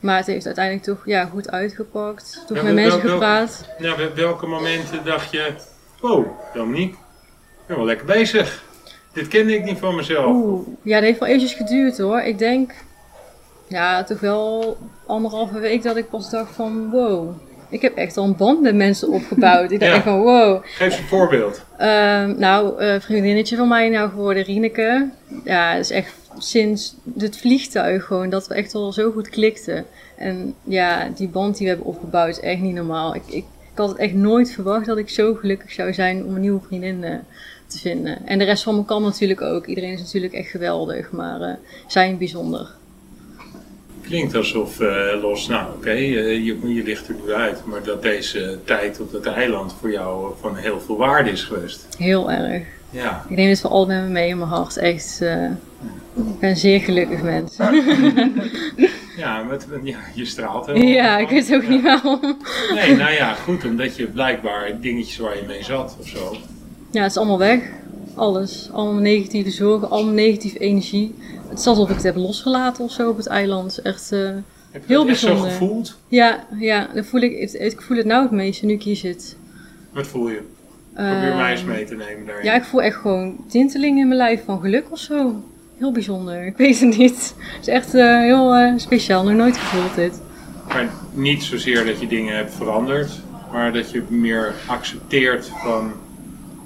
Maar 0.00 0.16
het 0.16 0.26
heeft 0.26 0.46
uiteindelijk 0.46 0.84
toch 0.84 1.02
ja, 1.06 1.24
goed 1.24 1.50
uitgepakt. 1.50 2.44
Toen 2.46 2.56
Ja, 2.56 2.62
met 2.62 2.74
mensen 2.74 3.00
gepraat. 3.00 3.64
Ja, 3.78 3.96
wel- 3.96 4.14
welke 4.14 4.46
momenten 4.46 5.04
dacht 5.04 5.30
je, 5.30 5.52
wow, 6.00 6.26
Dominique, 6.54 6.94
ik 6.94 7.66
ben 7.66 7.76
wel 7.76 7.84
lekker 7.86 8.06
bezig. 8.06 8.64
Dit 9.12 9.28
kende 9.28 9.54
ik 9.54 9.64
niet 9.64 9.78
van 9.78 9.94
mezelf. 9.94 10.26
Oeh, 10.26 10.66
ja, 10.82 10.94
dat 10.94 11.04
heeft 11.04 11.18
wel 11.18 11.28
eventjes 11.28 11.54
geduurd 11.54 11.98
hoor. 11.98 12.20
Ik 12.20 12.38
denk, 12.38 12.72
ja, 13.68 14.04
toch 14.04 14.20
wel 14.20 14.76
anderhalve 15.06 15.58
week 15.58 15.82
dat 15.82 15.96
ik 15.96 16.08
pas 16.10 16.30
dacht 16.30 16.54
van, 16.54 16.90
wow. 16.90 17.30
Ik 17.68 17.82
heb 17.82 17.96
echt 17.96 18.16
al 18.16 18.24
een 18.24 18.36
band 18.36 18.60
met 18.60 18.74
mensen 18.74 19.08
opgebouwd. 19.08 19.70
Ik 19.70 19.78
dacht 19.80 19.90
Ja. 19.90 19.96
echt 19.96 20.06
van, 20.06 20.20
wow. 20.20 20.62
Geef 20.64 20.80
eens 20.80 20.98
een 20.98 21.04
voorbeeld. 21.04 21.64
Ehm, 21.78 22.34
nou, 22.38 22.78
eh 22.80 23.00
vriendinnetje 23.00 23.56
van 23.56 23.68
mij 23.68 23.88
nou 23.88 24.10
geworden, 24.10 24.42
Rieneke. 24.42 25.10
Ja, 25.44 25.70
het 25.72 25.80
is 25.84 25.90
echt 25.90 26.12
sinds 26.38 26.94
het 27.18 27.38
vliegtuig 27.38 28.04
gewoon 28.04 28.30
dat 28.30 28.48
we 28.48 28.54
echt 28.54 28.74
al 28.74 28.92
zo 28.92 29.10
goed 29.10 29.28
klikten. 29.28 29.86
En 30.16 30.54
ja, 30.64 31.08
die 31.08 31.28
band 31.28 31.56
die 31.56 31.66
we 31.66 31.72
hebben 31.72 31.92
opgebouwd 31.92 32.28
is 32.28 32.40
echt 32.40 32.60
niet 32.60 32.74
normaal. 32.74 33.14
Ik, 33.14 33.22
ik, 33.26 33.44
ik 33.72 33.78
had 33.78 33.88
het 33.88 33.98
echt 33.98 34.14
nooit 34.14 34.52
verwacht 34.52 34.86
dat 34.86 34.98
ik 34.98 35.08
zo 35.08 35.34
gelukkig 35.34 35.72
zou 35.72 35.92
zijn 35.92 36.24
om 36.24 36.34
een 36.34 36.40
nieuwe 36.40 36.60
vriendin 36.66 37.04
eh, 37.04 37.14
te 37.66 37.78
vinden. 37.78 38.26
En 38.26 38.38
de 38.38 38.44
rest 38.44 38.62
van 38.62 38.74
mijn 38.74 38.86
kant 38.86 39.04
natuurlijk 39.04 39.40
ook. 39.40 39.66
Iedereen 39.66 39.92
is 39.92 40.00
natuurlijk 40.00 40.32
echt 40.32 40.50
geweldig, 40.50 41.10
maar 41.10 41.40
eh 41.40 41.54
zij 41.86 42.16
bijzonder. 42.16 42.70
Klinkt 44.00 44.34
alsof 44.34 44.80
eh, 44.80 45.20
los, 45.20 45.48
nou 45.48 45.72
oké, 45.76 45.90
je, 45.90 46.44
je 46.74 46.82
ligt 46.82 47.08
er 47.08 47.14
nu 47.24 47.32
uit, 47.32 47.64
maar 47.64 47.82
dat 47.82 48.02
deze 48.02 48.58
tijd 48.64 49.00
op 49.00 49.12
dat 49.12 49.26
eiland 49.26 49.74
voor 49.80 49.90
jou 49.90 50.32
van 50.40 50.56
heel 50.56 50.80
veel 50.80 50.96
waarde 50.96 51.30
is 51.30 51.42
geweest. 51.42 51.86
Heel 51.98 52.30
erg. 52.30 52.64
Ja, 52.92 53.24
Ik 53.28 53.36
neem 53.36 53.54
altijd 53.62 53.98
met 54.00 54.06
me 54.06 54.12
mee 54.12 54.28
in 54.28 54.38
mijn 54.38 54.50
hart. 54.50 54.76
Echt, 54.76 55.18
eh, 55.20 55.44
ik 56.14 56.38
ben 56.40 56.56
zeer 56.56 56.80
gelukkig 56.80 57.22
mens. 57.22 57.56
ja, 59.16 59.42
met, 59.42 59.66
ja 59.82 59.98
je 60.14 60.24
straalt 60.24 60.66
helemaal. 60.66 60.88
ja, 60.88 61.18
ik 61.18 61.28
weet 61.28 61.54
ook 61.54 61.62
Ja. 61.62 61.68
niet 61.68 61.82
waarom. 61.82 62.20
Nee, 62.74 62.96
nou 62.96 63.12
ja, 63.12 63.32
goed, 63.34 63.64
omdat 63.64 63.96
je 63.96 64.06
blijkbaar 64.06 64.80
dingetjes 64.80 65.16
waar 65.16 65.36
je 65.36 65.42
mee 65.46 65.62
zat 65.64 65.96
of 66.00 66.06
zo. 66.08 66.36
Ja, 66.90 67.02
het 67.02 67.10
is 67.10 67.16
allemaal 67.16 67.38
weg. 67.38 67.60
Alles. 68.14 68.68
Allemaal 68.72 69.00
negatieve 69.02 69.50
zorgen, 69.50 69.90
allemaal 69.90 70.14
negatieve 70.14 70.58
energie. 70.58 71.14
Het 71.48 71.58
is 71.58 71.66
alsof 71.66 71.88
ik 71.88 71.94
het 71.94 72.04
heb 72.04 72.16
losgelaten 72.16 72.84
of 72.84 72.90
zo 72.92 73.08
op 73.10 73.16
het 73.16 73.26
eiland. 73.26 73.78
Echt, 73.78 74.12
eh, 74.12 74.18
Heb 74.70 74.82
je 74.86 74.92
Heel 74.92 75.00
dat 75.00 75.08
echt 75.08 75.18
zo 75.18 75.26
bijzonder. 75.26 75.50
gevoeld? 75.50 75.96
ja, 76.08 76.46
ja, 76.58 76.88
dan 76.94 77.04
voel 77.04 77.20
ik, 77.20 77.38
het- 77.40 77.72
ik 77.72 77.80
voel 77.82 77.96
het 77.96 78.06
nou 78.06 78.22
het 78.22 78.30
meeste 78.30 78.66
nu 78.66 78.72
ik 78.72 78.82
hier 78.82 78.96
zit. 78.96 79.36
Wat 79.92 80.06
voel 80.06 80.28
je? 80.28 80.40
Probeer 80.94 81.12
Ehm, 81.28 81.36
mij 81.36 81.50
eens 81.50 81.64
mee 81.64 81.84
te 81.84 81.94
nemen 81.94 82.26
daarin. 82.26 82.44
Ja, 82.44 82.54
ik 82.54 82.64
voel 82.64 82.82
echt 82.82 82.96
gewoon 82.96 83.36
tintelingen 83.48 83.98
in 84.00 84.06
mijn 84.08 84.18
lijf 84.20 84.44
van 84.44 84.60
geluk 84.60 84.84
of 84.90 84.98
zo. 84.98 85.42
Heel 85.78 85.92
bijzonder. 85.92 86.46
Ik 86.46 86.56
weet 86.56 86.80
het 86.80 86.96
niet. 86.98 87.34
Het 87.38 87.60
is 87.60 87.68
echt 87.68 87.94
eh, 87.94 88.18
heel 88.18 88.54
eh, 88.54 88.72
speciaal. 88.76 89.24
Nog 89.24 89.34
nooit 89.34 89.56
gevoeld 89.56 89.94
dit. 89.94 90.20
Maar 90.68 90.88
niet 91.14 91.42
zozeer 91.42 91.84
dat 91.84 92.00
je 92.00 92.06
dingen 92.06 92.36
hebt 92.36 92.54
veranderd, 92.54 93.20
maar 93.52 93.72
dat 93.72 93.90
je 93.90 94.02
meer 94.08 94.54
accepteert 94.66 95.50
van 95.64 95.92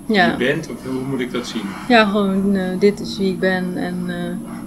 wie 0.07 0.17
Ja, 0.17 0.31
je 0.31 0.37
bent, 0.37 0.71
of 0.71 0.85
hoe 0.85 1.03
moet 1.03 1.21
ik 1.21 1.33
dat 1.33 1.47
zien? 1.47 1.63
ja 1.89 2.05
gewoon 2.05 2.55
eh, 2.55 2.63
dit 2.79 3.01
is 3.01 3.19
wie 3.19 3.33
ik 3.33 3.39
ben 3.39 3.77
en 3.77 4.05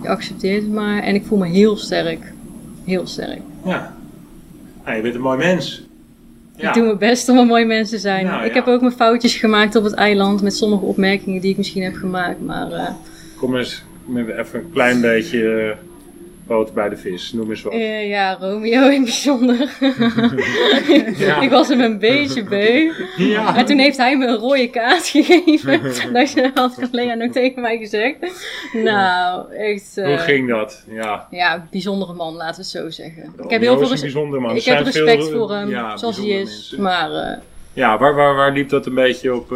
je 0.02 0.10
accepteert 0.10 0.62
het 0.64 0.72
maar. 0.72 1.04
En 1.04 1.16
ik 1.16 1.26
voel 1.26 1.38
me 1.38 1.48
heel 1.48 1.78
sterk. 1.78 2.34
Heel 2.86 3.08
sterk. 3.08 3.42
Ja. 3.66 3.94
Nou, 4.86 4.96
je 4.96 5.02
bent 5.02 5.16
een 5.16 5.22
mooi 5.22 5.38
mens. 5.38 5.84
Ik 6.60 6.74
doe 6.74 6.84
mijn 6.84 6.98
best 6.98 7.30
om 7.30 7.38
een 7.38 7.48
mooi 7.48 7.66
mens 7.66 7.90
te 7.90 7.98
zijn. 7.98 8.26
Nou, 8.26 8.46
ik 8.46 8.54
heb 8.54 8.68
ook 8.68 8.82
mijn 8.82 8.94
foutjes 8.94 9.36
gemaakt 9.36 9.76
op 9.76 9.84
het 9.84 9.94
eiland 9.94 10.42
met 10.42 10.56
sommige 10.56 10.86
opmerkingen 10.86 11.42
die 11.42 11.52
ik 11.52 11.58
misschien 11.58 11.84
heb 11.84 11.94
gemaakt. 11.96 12.42
Maar 12.42 12.72
eh, 12.72 12.88
Kom 13.36 13.56
eens 13.56 13.84
met 14.06 14.28
even 14.28 14.60
een 14.60 14.70
klein 14.74 15.02
beetje 15.02 15.76
eh, 16.50 16.56
boter 16.56 16.74
bij 16.74 16.90
de 16.90 16.98
vis. 16.98 17.34
Noem 17.34 17.50
eens 17.50 17.62
wat. 17.62 17.74
eh, 17.74 18.10
ja, 18.10 18.38
Romeo 18.40 18.84
in 18.88 18.92
het 18.92 19.04
bijzonder. 19.04 19.70
Ja. 21.18 21.42
ik 21.42 21.50
was 21.50 21.68
hem 21.68 21.80
een 21.82 22.00
beetje 22.00 22.44
beu. 22.44 22.92
Ja. 23.18 23.56
En 23.58 23.66
toen 23.66 23.78
heeft 23.78 23.98
hij 23.98 24.18
me 24.18 24.26
een 24.28 24.36
rode 24.38 24.70
kaart 24.70 25.08
gegeven. 25.16 25.82
dat 26.14 26.54
had 26.54 26.88
Lea 26.92 27.14
nog 27.14 27.32
tegen 27.32 27.62
mij 27.62 27.78
gezegd. 27.78 28.16
Nou, 28.74 29.54
echt. 29.54 29.98
eh, 29.98 30.06
Hoe 30.06 30.18
ging 30.18 30.50
dat? 30.50 30.84
Ja. 30.90 31.28
Ja, 31.32 31.68
bijzondere 31.72 32.14
man, 32.14 32.34
laten 32.34 32.56
we 32.56 32.62
het 32.62 32.70
zo 32.70 32.90
zeggen. 33.04 33.34
ik 33.44 33.50
heb 33.50 33.62
heel 33.62 33.72
is 33.72 33.78
veel 33.78 33.84
een 33.86 33.92
res- 33.92 34.02
bijzonder 34.02 34.42
man. 34.42 34.56
ik 34.56 34.64
heb 34.64 34.84
respect 34.84 35.24
veel, 35.28 35.38
voor 35.38 35.52
hem, 35.56 35.70
ja, 35.70 35.98
zoals 35.98 36.18
hij 36.18 36.26
is. 36.26 36.44
mensen. 36.50 36.82
Maar 36.82 37.12
eh, 37.12 37.38
Ja, 37.74 37.98
waar, 37.98 38.16
waar, 38.16 38.36
waar 38.36 38.52
liep 38.52 38.70
dat 38.70 38.86
een 38.86 38.94
beetje 38.94 39.36
op... 39.36 39.52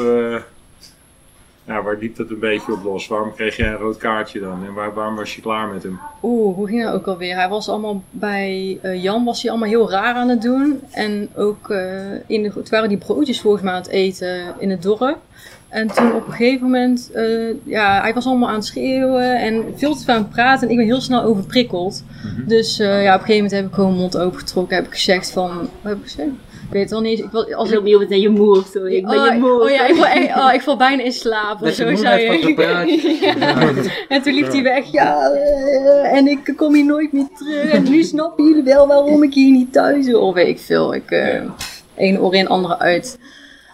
ja, 1.66 1.82
waar 1.82 1.98
liep 1.98 2.16
dat 2.16 2.30
een 2.30 2.40
beetje 2.40 2.72
op 2.72 2.84
los? 2.84 3.08
Waarom 3.08 3.34
kreeg 3.34 3.58
jij 3.58 3.68
een 3.68 3.78
rood 3.78 3.98
kaartje 3.98 4.40
dan? 4.40 4.66
En 4.66 4.74
waar, 4.74 4.94
waarom 4.94 5.16
was 5.16 5.36
je 5.36 5.42
klaar 5.42 5.68
met 5.68 5.84
hem? 5.84 6.00
Oeh, 6.24 6.56
hoe 6.56 6.68
ging 6.68 6.84
dat 6.84 6.94
ook 6.94 7.08
alweer? 7.08 7.36
Hij 7.36 7.50
was 7.50 7.70
allemaal 7.70 8.04
bij 8.10 8.80
eh, 8.82 9.04
Jan 9.04 9.24
was 9.24 9.42
hij 9.42 9.52
allemaal 9.52 9.70
heel 9.70 9.92
raar 9.92 10.16
aan 10.16 10.30
het 10.30 10.42
doen. 10.42 10.82
En 10.92 11.30
ook 11.36 11.70
eh, 11.70 12.12
in 12.28 12.44
de, 12.44 12.52
het 12.56 12.70
waren 12.70 12.90
die 12.90 12.98
broodjes 12.98 13.42
volgens 13.42 13.64
mij 13.64 13.74
aan 13.74 13.82
het 13.82 13.90
eten 13.90 14.54
in 14.60 14.70
het 14.70 14.82
dorp. 14.82 15.18
En 15.70 15.88
toen 15.88 16.14
op 16.14 16.28
een 16.28 16.34
gegeven 16.34 16.64
moment, 16.64 17.12
eh, 17.12 17.56
ja, 17.64 18.02
hij 18.02 18.14
was 18.14 18.26
allemaal 18.26 18.50
aan 18.50 18.56
het 18.56 18.66
schreeuwen 18.66 19.40
en 19.40 19.64
veel 19.76 19.96
te 19.96 20.04
veel 20.04 20.14
aan 20.14 20.22
het 20.22 20.30
praten. 20.30 20.68
En 20.68 20.72
ik 20.74 20.78
ben 20.78 20.86
heel 20.86 21.02
snel 21.02 21.24
overprikkeld. 21.24 22.04
Mhm. 22.24 22.48
Dus 22.48 22.78
ja, 22.78 23.14
op 23.14 23.20
een 23.20 23.26
gegeven 23.26 23.36
moment 23.36 23.52
heb 23.52 23.66
ik 23.66 23.74
gewoon 23.74 23.90
mijn 23.90 24.02
mond 24.02 24.18
opengetrokken. 24.18 24.76
Heb 24.76 24.86
ik 24.86 24.94
gezegd 24.94 25.32
van, 25.32 25.58
wat 25.58 25.92
heb 25.92 25.98
ik 25.98 26.04
gezegd? 26.04 26.30
Ik 26.68 26.70
weet 26.80 26.84
het 26.84 26.92
al 26.92 27.02
niet. 27.02 27.20
Ik 27.20 27.30
was, 27.32 27.54
als 27.54 27.72
ik, 27.72 28.00
het 28.00 28.10
naar 28.10 28.18
je 28.18 28.30
moe 28.30 28.58
of 28.58 28.68
zo. 28.74 28.86
Ik 28.86 29.06
ben 29.06 29.14
je 29.22 29.30
oh, 29.30 29.36
moe. 29.36 29.62
oh 29.62 29.70
ja, 29.70 29.88
ik 29.88 29.96
val, 29.96 30.06
echt- 30.06 30.36
oh, 30.38 30.54
ik 30.54 30.62
val 30.62 30.78
bijna 30.78 31.04
in 31.04 31.12
slaap 31.12 31.62
of 31.62 31.72
zo. 31.74 31.90
Ja. 31.94 32.84
En 34.08 34.22
toen 34.22 34.34
liep 34.34 34.52
hij 34.52 34.64
weg, 34.64 34.92
ja, 34.92 35.32
eh, 35.32 36.18
en 36.18 36.28
ik 36.28 36.54
kom 36.56 36.74
hier 36.74 36.86
nooit 36.86 37.14
meer 37.14 37.28
terug. 37.38 37.72
En 37.72 37.84
nu 37.84 38.04
snappen 38.04 38.46
jullie 38.46 38.64
wel 38.64 38.88
waarom 38.88 39.24
ik 39.24 39.34
hier 39.34 39.52
niet 39.52 39.74
thuis 39.74 40.12
hoor. 40.12 40.22
Of 40.22 40.34
weet 40.34 40.48
ik 40.48 40.60
veel. 40.60 40.94
Ik, 40.94 41.12
eh 41.12 41.34
Ja. 41.34 41.56
één 41.96 42.22
oor 42.22 42.36
in, 42.36 42.48
andere 42.48 42.80
uit. 42.80 43.20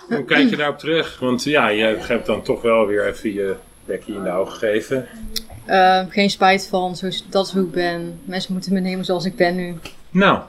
Hoe 0.09 0.25
kijk 0.25 0.49
je 0.49 0.55
daarop 0.55 0.77
terug? 0.77 1.19
Want 1.19 1.43
ja, 1.43 1.67
je 1.69 1.97
hebt 1.99 2.25
dan 2.25 2.41
toch 2.41 2.61
wel 2.61 2.85
weer 2.85 3.07
even 3.07 3.33
je 3.33 3.55
bekje 3.85 4.13
in 4.13 4.23
de 4.23 4.31
ogen 4.31 4.53
gegeven. 4.53 5.07
Eh, 5.65 6.01
geen 6.09 6.29
spijt 6.29 6.67
van, 6.69 6.95
zo, 6.95 7.07
dat 7.29 7.45
is 7.45 7.51
hoe 7.53 7.63
ik 7.63 7.71
ben. 7.71 8.19
Mensen 8.25 8.53
moeten 8.53 8.73
me 8.73 8.79
nemen 8.79 9.05
zoals 9.05 9.25
ik 9.25 9.35
ben 9.35 9.55
nu. 9.55 9.75
Nou, 10.09 10.39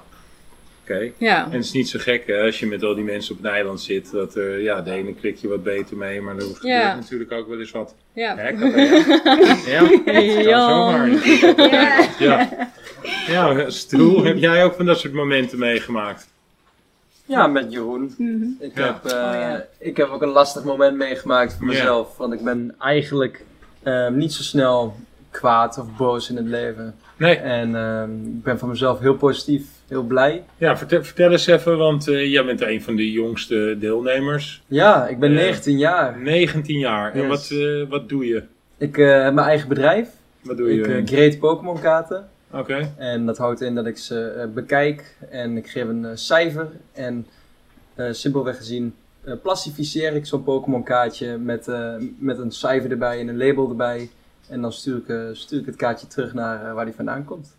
oké. 0.90 1.10
Ja, 1.18 1.44
En 1.44 1.50
het 1.52 1.64
is 1.64 1.72
niet 1.72 1.88
zo 1.88 1.98
gek 2.02 2.26
hè, 2.26 2.40
als 2.42 2.58
je 2.58 2.66
met 2.66 2.82
al 2.82 2.94
die 2.94 3.04
mensen 3.04 3.34
op 3.38 3.44
een 3.44 3.50
eiland 3.50 3.80
zit. 3.80 4.10
Dat 4.10 4.34
er, 4.34 4.60
ja, 4.60 4.80
de 4.80 4.90
ene 4.90 5.14
klik 5.14 5.36
je 5.36 5.48
wat 5.48 5.62
beter 5.62 5.96
mee, 5.96 6.20
maar 6.20 6.34
er 6.34 6.40
gebeurt 6.42 6.62
Ja. 6.62 6.94
natuurlijk 6.94 7.32
ook 7.32 7.48
wel 7.48 7.60
eens 7.60 7.70
wat. 7.70 7.94
ja. 8.12 8.36
Hè, 8.36 8.52
kan 8.52 8.70
dat, 8.70 8.88
ja? 9.66 9.72
ja, 9.72 9.80
dat 9.80 10.04
kan 10.04 10.22
Ja. 10.42 10.68
zomaar. 10.68 11.08
Ja. 11.70 12.08
Ja. 12.18 12.48
Ja, 13.26 13.70
Stoel, 13.70 14.24
heb 14.24 14.36
jij 14.38 14.64
ook 14.64 14.74
van 14.74 14.86
dat 14.86 14.98
soort 14.98 15.12
momenten 15.12 15.58
meegemaakt? 15.58 16.28
Ja, 17.24 17.46
met 17.46 17.72
Jeroen. 17.72 18.14
Mhm. 18.18 18.44
Ik, 18.60 18.70
Ja. 18.74 18.84
heb, 18.86 19.04
eh, 19.04 19.18
Oh, 19.18 19.32
ja. 19.34 19.66
ik 19.78 19.96
heb 19.96 20.08
ook 20.08 20.22
een 20.22 20.28
lastig 20.28 20.64
moment 20.64 20.96
meegemaakt 20.96 21.52
voor 21.54 21.66
mezelf. 21.66 22.16
Want 22.16 22.32
ik 22.32 22.40
ben 22.44 22.74
eigenlijk 22.78 23.44
ehm, 23.82 24.16
niet 24.16 24.32
zo 24.32 24.42
snel 24.42 24.96
kwaad 25.30 25.78
of 25.78 25.96
boos 25.96 26.30
in 26.30 26.36
het 26.36 26.46
leven. 26.46 26.94
Nee. 27.16 27.36
En 27.36 27.74
ehm, 27.76 28.10
ik 28.26 28.42
ben 28.42 28.58
van 28.58 28.68
mezelf 28.68 28.98
heel 29.00 29.14
positief, 29.16 29.64
heel 29.90 30.02
blij. 30.02 30.44
Ja, 30.56 30.76
vertel, 30.76 31.04
vertel 31.04 31.30
eens 31.32 31.46
even, 31.46 31.78
want 31.78 32.08
eh, 32.08 32.32
jij 32.32 32.44
bent 32.44 32.60
een 32.60 32.82
van 32.82 32.96
de 32.96 33.10
jongste 33.10 33.76
deelnemers. 33.78 34.62
Ja, 34.66 35.08
ik 35.08 35.18
ben 35.18 35.30
Eh, 35.30 35.36
19 35.36 35.78
jaar. 35.78 36.18
19 36.18 36.78
jaar. 36.78 37.12
En 37.14 37.28
wat, 37.28 37.50
eh, 37.52 37.88
wat 37.88 38.08
doe 38.08 38.26
je? 38.26 38.42
Ik 38.78 38.98
eh, 38.98 39.22
heb 39.22 39.34
mijn 39.34 39.46
eigen 39.46 39.68
bedrijf. 39.68 40.08
Wat 40.42 40.56
doe 40.56 40.74
je? 40.74 40.80
Ik 40.80 40.86
eh, 40.86 41.16
grade 41.16 41.38
Pokémon 41.38 41.80
kaarten. 41.80 42.28
Oké. 42.52 42.92
En 42.96 43.26
dat 43.26 43.38
houdt 43.38 43.60
in 43.60 43.74
dat 43.74 43.86
ik 43.86 43.98
ze 43.98 44.24
eh, 44.28 44.46
bekijk 44.54 45.16
en 45.30 45.56
ik 45.56 45.68
geef 45.70 45.84
een 45.88 46.04
eh, 46.04 46.10
cijfer. 46.14 46.68
En 46.92 47.26
eh, 47.94 48.06
simpelweg 48.10 48.56
gezien 48.56 48.94
eh 49.24 49.34
klassificeer 49.42 50.14
ik 50.14 50.26
zo'n 50.26 50.44
Pokémon 50.44 50.82
kaartje 50.82 51.36
met, 51.38 51.68
eh, 51.68 51.94
met 52.18 52.38
een 52.38 52.50
cijfer 52.50 52.90
erbij 52.90 53.20
en 53.20 53.28
een 53.28 53.36
label 53.38 53.68
erbij. 53.68 54.10
En 54.48 54.60
dan 54.60 54.72
stuur 54.72 54.96
ik, 54.96 55.08
eh, 55.08 55.16
stuur 55.32 55.60
ik 55.60 55.66
het 55.66 55.76
kaartje 55.76 56.06
terug 56.06 56.34
naar 56.34 56.64
eh, 56.66 56.74
waar 56.74 56.84
die 56.84 56.94
vandaan 56.94 57.24
komt. 57.24 57.56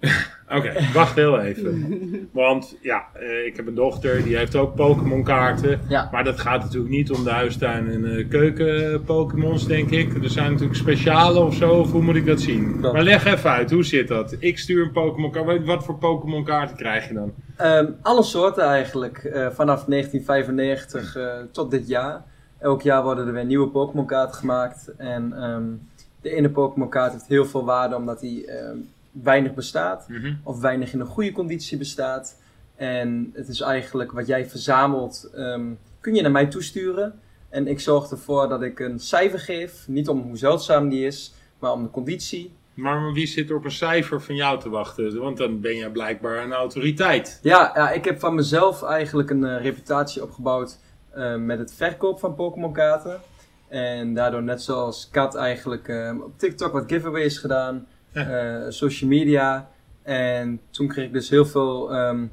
Oké, 0.56 0.72
wacht 0.92 1.14
heel 1.14 1.40
even. 1.40 2.28
Want 2.32 2.76
ja, 2.80 3.06
eh, 3.12 3.46
ik 3.46 3.56
heb 3.56 3.66
een 3.66 3.74
dochter, 3.74 4.22
die 4.22 4.36
heeft 4.36 4.56
ook 4.56 4.74
Pokémon 4.74 5.22
kaarten. 5.22 5.80
Ja. 5.88 6.08
Maar 6.12 6.24
dat 6.24 6.40
gaat 6.40 6.62
natuurlijk 6.62 6.92
niet 6.92 7.10
om 7.10 7.24
de 7.24 7.30
huistuin- 7.30 7.90
en 7.90 8.16
eh, 8.16 8.28
keuken 8.28 9.04
Pokémons, 9.04 9.66
denk 9.66 9.90
ik. 9.90 10.22
Er 10.22 10.30
zijn 10.30 10.50
natuurlijk 10.50 10.78
speciale 10.78 11.40
of 11.40 11.54
zo, 11.54 11.70
of 11.70 11.92
hoe 11.92 12.02
moet 12.02 12.16
ik 12.16 12.26
dat 12.26 12.40
zien? 12.40 12.80
Maar 12.80 13.02
leg 13.02 13.24
even 13.24 13.50
uit, 13.50 13.70
hoe 13.70 13.84
zit 13.84 14.08
dat? 14.08 14.36
Ik 14.38 14.58
stuur 14.58 14.84
een 14.84 14.92
Pokémon 14.92 15.30
kaart. 15.30 15.64
Wat 15.64 15.84
voor 15.84 15.98
Pokémon 15.98 16.44
kaarten 16.44 16.76
krijg 16.76 17.08
je 17.08 17.14
dan? 17.14 17.32
Ehm, 17.56 17.86
alle 18.02 18.22
soorten 18.22 18.64
eigenlijk, 18.64 19.18
eh, 19.18 19.46
vanaf 19.50 19.86
1995 19.86 21.16
eh, 21.16 21.32
tot 21.52 21.70
dit 21.70 21.88
jaar. 21.88 22.22
Elk 22.58 22.82
jaar 22.82 23.02
worden 23.02 23.26
er 23.26 23.32
weer 23.32 23.44
nieuwe 23.44 23.68
Pokémon 23.68 24.06
kaarten 24.06 24.34
gemaakt. 24.34 24.92
En 24.96 25.32
ehm, 25.32 25.64
de 26.20 26.30
ene 26.30 26.50
Pokémon 26.50 26.88
kaart 26.88 27.12
heeft 27.12 27.26
heel 27.26 27.44
veel 27.44 27.64
waarde 27.64 27.96
omdat 27.96 28.20
hij 28.20 28.44
ehm, 28.46 28.76
weinig 29.22 29.54
bestaat. 29.54 30.06
of 30.42 30.60
weinig 30.60 30.92
in 30.92 31.00
een 31.00 31.06
goede 31.06 31.32
conditie 31.32 31.78
bestaat. 31.78 32.40
En 32.76 33.30
het 33.34 33.48
is 33.48 33.60
eigenlijk 33.60 34.12
wat 34.12 34.26
jij 34.26 34.46
verzamelt, 34.46 35.30
ehm, 35.34 35.72
kun 36.00 36.14
je 36.14 36.22
naar 36.22 36.30
mij 36.30 36.46
toesturen. 36.46 37.20
En 37.48 37.66
ik 37.66 37.80
zorg 37.80 38.10
ervoor 38.10 38.48
dat 38.48 38.62
ik 38.62 38.80
een 38.80 39.00
cijfer 39.00 39.38
geef, 39.38 39.88
niet 39.88 40.08
om 40.08 40.20
hoe 40.20 40.36
zeldzaam 40.36 40.88
die 40.88 41.06
is, 41.06 41.34
maar 41.58 41.72
om 41.72 41.82
de 41.82 41.90
conditie. 41.90 42.52
Maar 42.74 43.12
wie 43.12 43.26
zit 43.26 43.50
er 43.50 43.56
op 43.56 43.64
een 43.64 43.70
cijfer 43.70 44.22
van 44.22 44.34
jou 44.34 44.60
te 44.60 44.68
wachten? 44.68 45.20
Want 45.20 45.36
dan 45.36 45.60
ben 45.60 45.76
je 45.76 45.90
blijkbaar 45.90 46.44
een 46.44 46.52
autoriteit. 46.52 47.38
Ja, 47.42 47.70
ja 47.74 47.90
ik 47.90 48.04
heb 48.04 48.20
van 48.20 48.34
mezelf 48.34 48.82
eigenlijk 48.82 49.30
een 49.30 49.44
eh, 49.44 49.62
reputatie 49.62 50.22
opgebouwd 50.22 50.78
eh, 51.10 51.36
met 51.36 51.58
het 51.58 51.74
verkoop 51.74 52.18
van 52.18 52.34
Pokémon 52.34 52.72
kaarten. 52.72 53.20
En 53.68 54.14
daardoor 54.14 54.42
net 54.42 54.62
zoals 54.62 55.08
Kat 55.10 55.34
eigenlijk 55.34 55.88
ehm, 55.88 56.20
op 56.20 56.38
TikTok 56.38 56.72
wat 56.72 56.84
giveaways 56.86 57.38
gedaan. 57.38 57.86
Ja. 58.16 58.62
eh, 58.64 58.64
social 58.68 59.10
media. 59.10 59.68
En 60.02 60.60
toen 60.70 60.88
kreeg 60.88 61.06
ik 61.06 61.12
dus 61.12 61.30
heel 61.30 61.46
veel 61.46 61.92
ehm, 61.94 62.26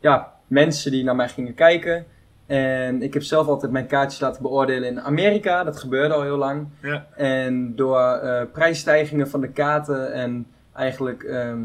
ja, 0.00 0.32
mensen 0.46 0.90
die 0.90 1.04
naar 1.04 1.16
mij 1.16 1.28
gingen 1.28 1.54
kijken. 1.54 2.06
En 2.46 3.02
ik 3.02 3.14
heb 3.14 3.22
zelf 3.22 3.46
altijd 3.46 3.72
mijn 3.72 3.86
kaartjes 3.86 4.20
laten 4.20 4.42
beoordelen 4.42 4.88
in 4.88 5.00
Amerika. 5.00 5.64
Dat 5.64 5.78
gebeurde 5.78 6.14
al 6.14 6.22
heel 6.22 6.36
lang. 6.36 6.68
Ja. 6.82 7.06
En 7.16 7.76
door 7.76 8.00
eh, 8.00 8.42
prijsstijgingen 8.52 9.28
van 9.28 9.40
de 9.40 9.48
kaarten 9.52 10.12
en 10.12 10.46
eigenlijk 10.74 11.22
ehm, 11.22 11.60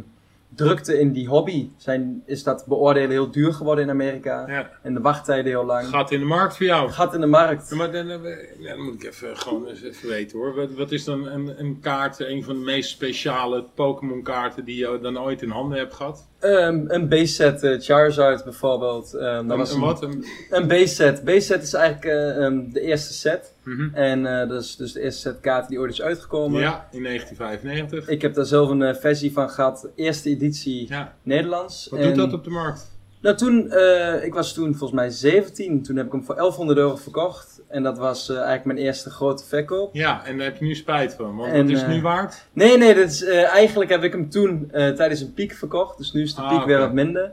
drukte 0.56 1.00
in 1.00 1.12
die 1.12 1.28
hobby 1.28 1.70
zijn, 1.78 2.24
is 2.26 2.44
dat 2.44 2.64
beoordelen 2.68 3.10
heel 3.10 3.32
duur 3.32 3.54
geworden 3.54 3.84
in 3.84 3.90
Amerika. 3.90 4.44
Ja. 4.48 4.70
En 4.84 4.94
de 4.94 5.02
wachttijden 5.02 5.46
heel 5.52 5.66
lang. 5.66 5.88
Gaat 5.88 6.12
in 6.12 6.20
de 6.20 6.26
markt 6.26 6.58
voor 6.58 6.66
jou. 6.66 6.90
Gat 6.90 7.14
in 7.14 7.22
de 7.22 7.28
markt. 7.28 7.70
Ja, 7.70 7.76
maar 7.76 7.92
dan, 7.92 8.10
eh, 8.10 8.20
dan 8.68 8.82
moet 8.82 8.94
ik 8.94 9.04
even, 9.04 9.38
gewoon 9.38 9.68
eens 9.68 9.82
even 9.84 10.08
weten 10.10 10.38
hoor. 10.38 10.56
Wat, 10.56 10.72
wat 10.72 10.92
is 10.92 11.04
dan 11.04 11.28
een, 11.28 11.54
een 11.60 11.80
kaart, 11.82 12.20
een 12.20 12.44
van 12.44 12.54
de 12.60 12.66
meest 12.66 12.90
speciale 12.90 13.66
Pokémon 13.76 14.24
kaarten 14.24 14.66
die 14.66 14.76
je 14.78 15.00
dan 15.02 15.20
ooit 15.20 15.42
in 15.42 15.50
handen 15.50 15.78
hebt 15.78 15.94
gehad? 15.94 16.28
Ehm, 16.40 16.84
een 16.88 17.10
base-set 17.10 17.64
eh, 17.64 17.80
Charizard 17.80 18.44
bijvoorbeeld. 18.44 19.14
Ehm, 19.14 19.34
dat 19.34 19.52
Een- 19.52 19.58
was 19.58 19.74
een 19.74 19.80
wat? 19.80 20.04
Een, 20.04 20.26
Een 20.50 20.68
base-set. 20.68 21.24
Base-set 21.24 21.64
is 21.64 21.74
eigenlijk 21.74 22.06
eh, 22.06 22.46
ehm, 22.46 22.72
de 22.72 22.82
eerste 22.82 23.14
set. 23.14 23.54
Mhm. 23.64 23.94
En 23.96 24.26
eh, 24.42 24.50
dat 24.50 24.62
is 24.64 24.76
dus 24.76 24.92
de 24.92 25.02
eerste 25.02 25.20
set 25.22 25.40
kaarten 25.40 25.70
die 25.70 25.80
ooit 25.80 25.92
is 25.92 26.02
uitgekomen. 26.02 26.62
Ja, 26.62 26.88
in 26.92 27.04
1995. 27.04 28.08
Ik 28.10 28.22
heb 28.22 28.34
daar 28.34 28.46
zelf 28.46 28.70
een 28.70 28.82
eh, 28.82 28.96
versie 28.96 29.32
van 29.32 29.50
gehad. 29.50 29.90
Eerste 29.96 30.30
editie 30.30 30.88
Ja. 30.90 31.14
Nederlands. 31.24 31.88
Wat 31.90 32.00
En- 32.00 32.08
doet 32.08 32.16
dat 32.16 32.34
op 32.34 32.44
de 32.44 32.50
markt? 32.50 32.90
Nou, 33.22 33.36
toen, 33.36 33.72
eh, 33.72 34.24
ik 34.26 34.34
was 34.34 34.54
toen 34.54 34.70
volgens 34.76 34.92
mij 34.92 35.10
17. 35.10 35.84
Toen 35.84 35.96
heb 35.96 36.06
ik 36.06 36.12
hem 36.12 36.24
voor 36.24 36.36
1100 36.36 36.78
euro 36.80 36.96
verkocht. 36.96 37.62
En 37.68 37.84
dat 37.84 37.98
was 37.98 38.30
eigenlijk 38.30 38.66
mijn 38.66 38.78
eerste 38.78 39.10
grote 39.10 39.46
verkoop. 39.46 39.96
Ja, 39.96 40.26
en 40.26 40.38
daar 40.38 40.46
heb 40.46 40.58
je 40.58 40.66
nu 40.66 40.76
spijt 40.76 41.14
van. 41.14 41.36
Want 41.36 41.52
En, 41.52 41.62
wat 41.62 41.70
is 41.72 41.82
het 41.82 41.90
nu 41.90 42.02
waard? 42.02 42.46
Nee, 42.54 42.78
nee, 42.78 42.96
dat 42.96 43.10
is, 43.10 43.24
eigenlijk 43.30 43.90
heb 43.90 44.04
ik 44.04 44.12
hem 44.12 44.30
toen 44.30 44.68
tijdens 44.72 45.22
een 45.22 45.34
piek 45.34 45.52
verkocht. 45.54 45.98
Dus 45.98 46.12
nu 46.12 46.22
is 46.22 46.36
de 46.36 46.42
Ah, 46.42 46.58
piek 46.58 46.66
weer 46.68 46.80
wat 46.80 46.94
minder. 46.94 47.32